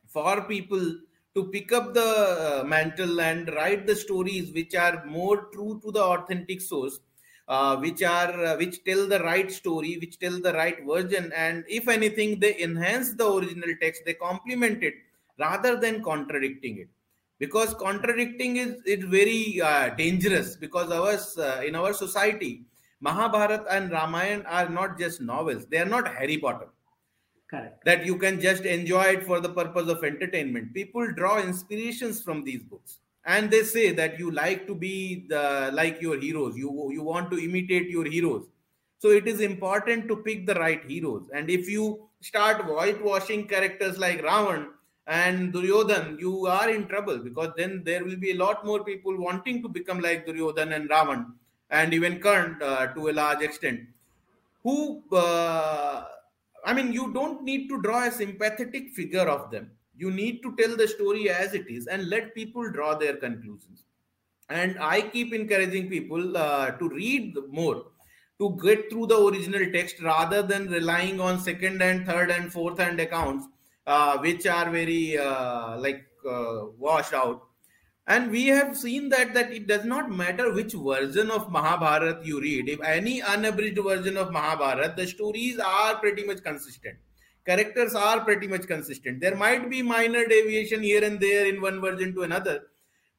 [0.08, 0.96] for people
[1.36, 5.92] to pick up the uh, mantle and write the stories which are more true to
[5.92, 7.00] the authentic source
[7.48, 11.32] uh, which are uh, which tell the right story which tell the right version.
[11.36, 14.96] And if anything they enhance the original text they complement it
[15.40, 16.90] rather than contradicting it.
[17.40, 22.66] Because contradicting is is very uh, dangerous because ours uh, in our society
[23.00, 25.66] mahabharat and ramayana are not just novels.
[25.68, 26.70] They are not harry potter.
[27.50, 27.86] Correct.
[27.86, 30.74] that you can just enjoy it for the purpose of entertainment.
[30.74, 35.72] People draw inspirations from these books and they say that you like to be the
[35.74, 38.46] like your heroes you you want to imitate your heroes
[39.06, 41.26] So it is important to pick the right heroes.
[41.40, 41.84] And if you
[42.30, 44.64] start whitewashing characters like Ravan
[45.18, 49.20] and Duryodhan, you are in trouble because then there will be a lot more people
[49.26, 51.22] wanting to become like Duryodhan and Ravan
[51.82, 53.86] and even Karn uh, to a large extent.
[54.64, 56.06] Who, uh,
[56.66, 59.72] I mean, you don't need to draw a sympathetic figure of them.
[59.98, 63.86] You need to tell the story as it is and let people draw their conclusions.
[64.50, 67.88] And I keep encouraging people uh, to read more
[68.40, 72.78] to get through the original text rather than relying on second and third and fourth
[72.78, 73.48] hand accounts
[73.88, 77.44] uh, which are very uh, like uh, washed out.
[78.06, 82.40] And we have seen that that it does not matter which version of mahabharat you
[82.40, 82.70] read.
[82.70, 86.98] If any unabridged version of mahabharat the stories are pretty much consistent
[87.50, 91.80] characters are pretty much consistent there might be minor deviation here and there in one
[91.82, 92.58] version to another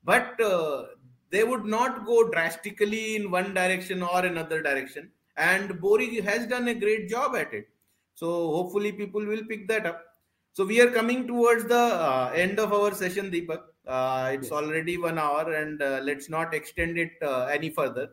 [0.04, 0.84] but uh,
[1.30, 5.10] they would not go drastically in one direction or another direction.
[5.36, 7.68] And BORI has done a great job at it.
[8.14, 10.04] So hopefully people will pick that up.
[10.52, 13.60] So we are coming towards the uh, end of our session, Deepak.
[13.86, 14.52] Uh, it's yes.
[14.52, 18.08] already one hour, and uh, let's not extend it uh, any further.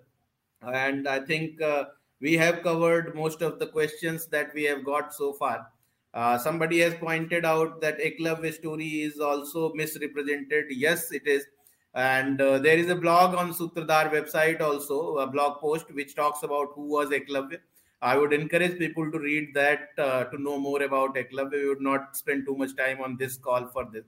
[0.61, 1.85] And I think uh,
[2.21, 5.67] we have covered most of the questions that we have got so far.
[6.15, 10.65] Uh, somebody has pointed out that Eklavya story is also misrepresented.
[10.69, 11.45] Yes, it is
[11.95, 16.43] and uh, there is a blog on Sutradhar website also, a blog post which talks
[16.43, 17.59] about who was Eklavya.
[18.01, 21.53] I would encourage people to read that uh, to know more about Eklavya.
[21.53, 24.03] We would not spend too much time on this call for this.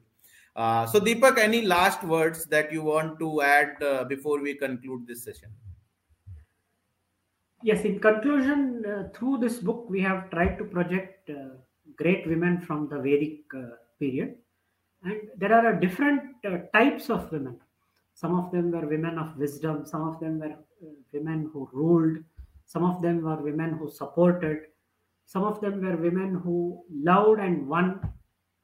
[0.57, 5.07] Uh, so, Deepak, any last words that you want to add uh, before we conclude
[5.07, 5.49] this session?
[7.63, 11.29] Yes, in conclusion, through this book, we have tried to project
[11.97, 13.41] great women from the Vedic
[13.99, 14.35] period.
[15.03, 16.21] And there are different
[16.73, 17.59] types of women
[18.21, 19.85] some of them were women of wisdom.
[19.85, 22.17] Some of them were uh, women who ruled.
[22.65, 24.61] Some of them were women who supported.
[25.27, 28.01] Some of them were women who loved and won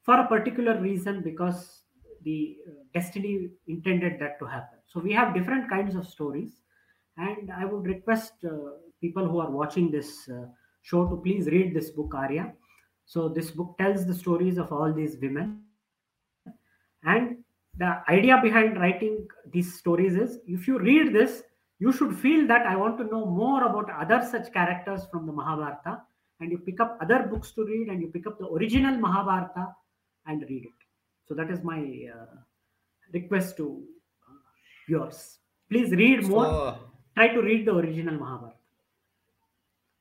[0.02, 1.84] for a particular reason because
[2.24, 4.80] the uh, destiny intended that to happen.
[4.88, 6.54] So we have different kinds of stories.
[7.18, 10.48] And I would request uh, people who are watching this uh,
[10.82, 12.54] show to please read this book, Aryaa.
[13.06, 15.64] So this book tells the stories of all these women.
[17.04, 17.38] And
[17.78, 21.44] the idea behind writing these stories is if you read this
[21.80, 25.34] you should feel that i want to know more about other such characters from the
[25.34, 26.02] mahabharata.
[26.40, 29.74] And you pick up other books to read and you pick up the original mahabharata
[30.28, 30.80] and read it.
[31.28, 31.80] So that is my
[32.14, 32.36] uh,
[33.12, 33.84] request to
[34.30, 34.34] uh,
[34.88, 35.40] viewers
[35.74, 36.46] please read more.
[36.46, 36.78] So,
[37.16, 38.58] try to read the original mahabharata.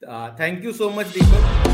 [0.07, 1.72] Uh, thank you so much deepak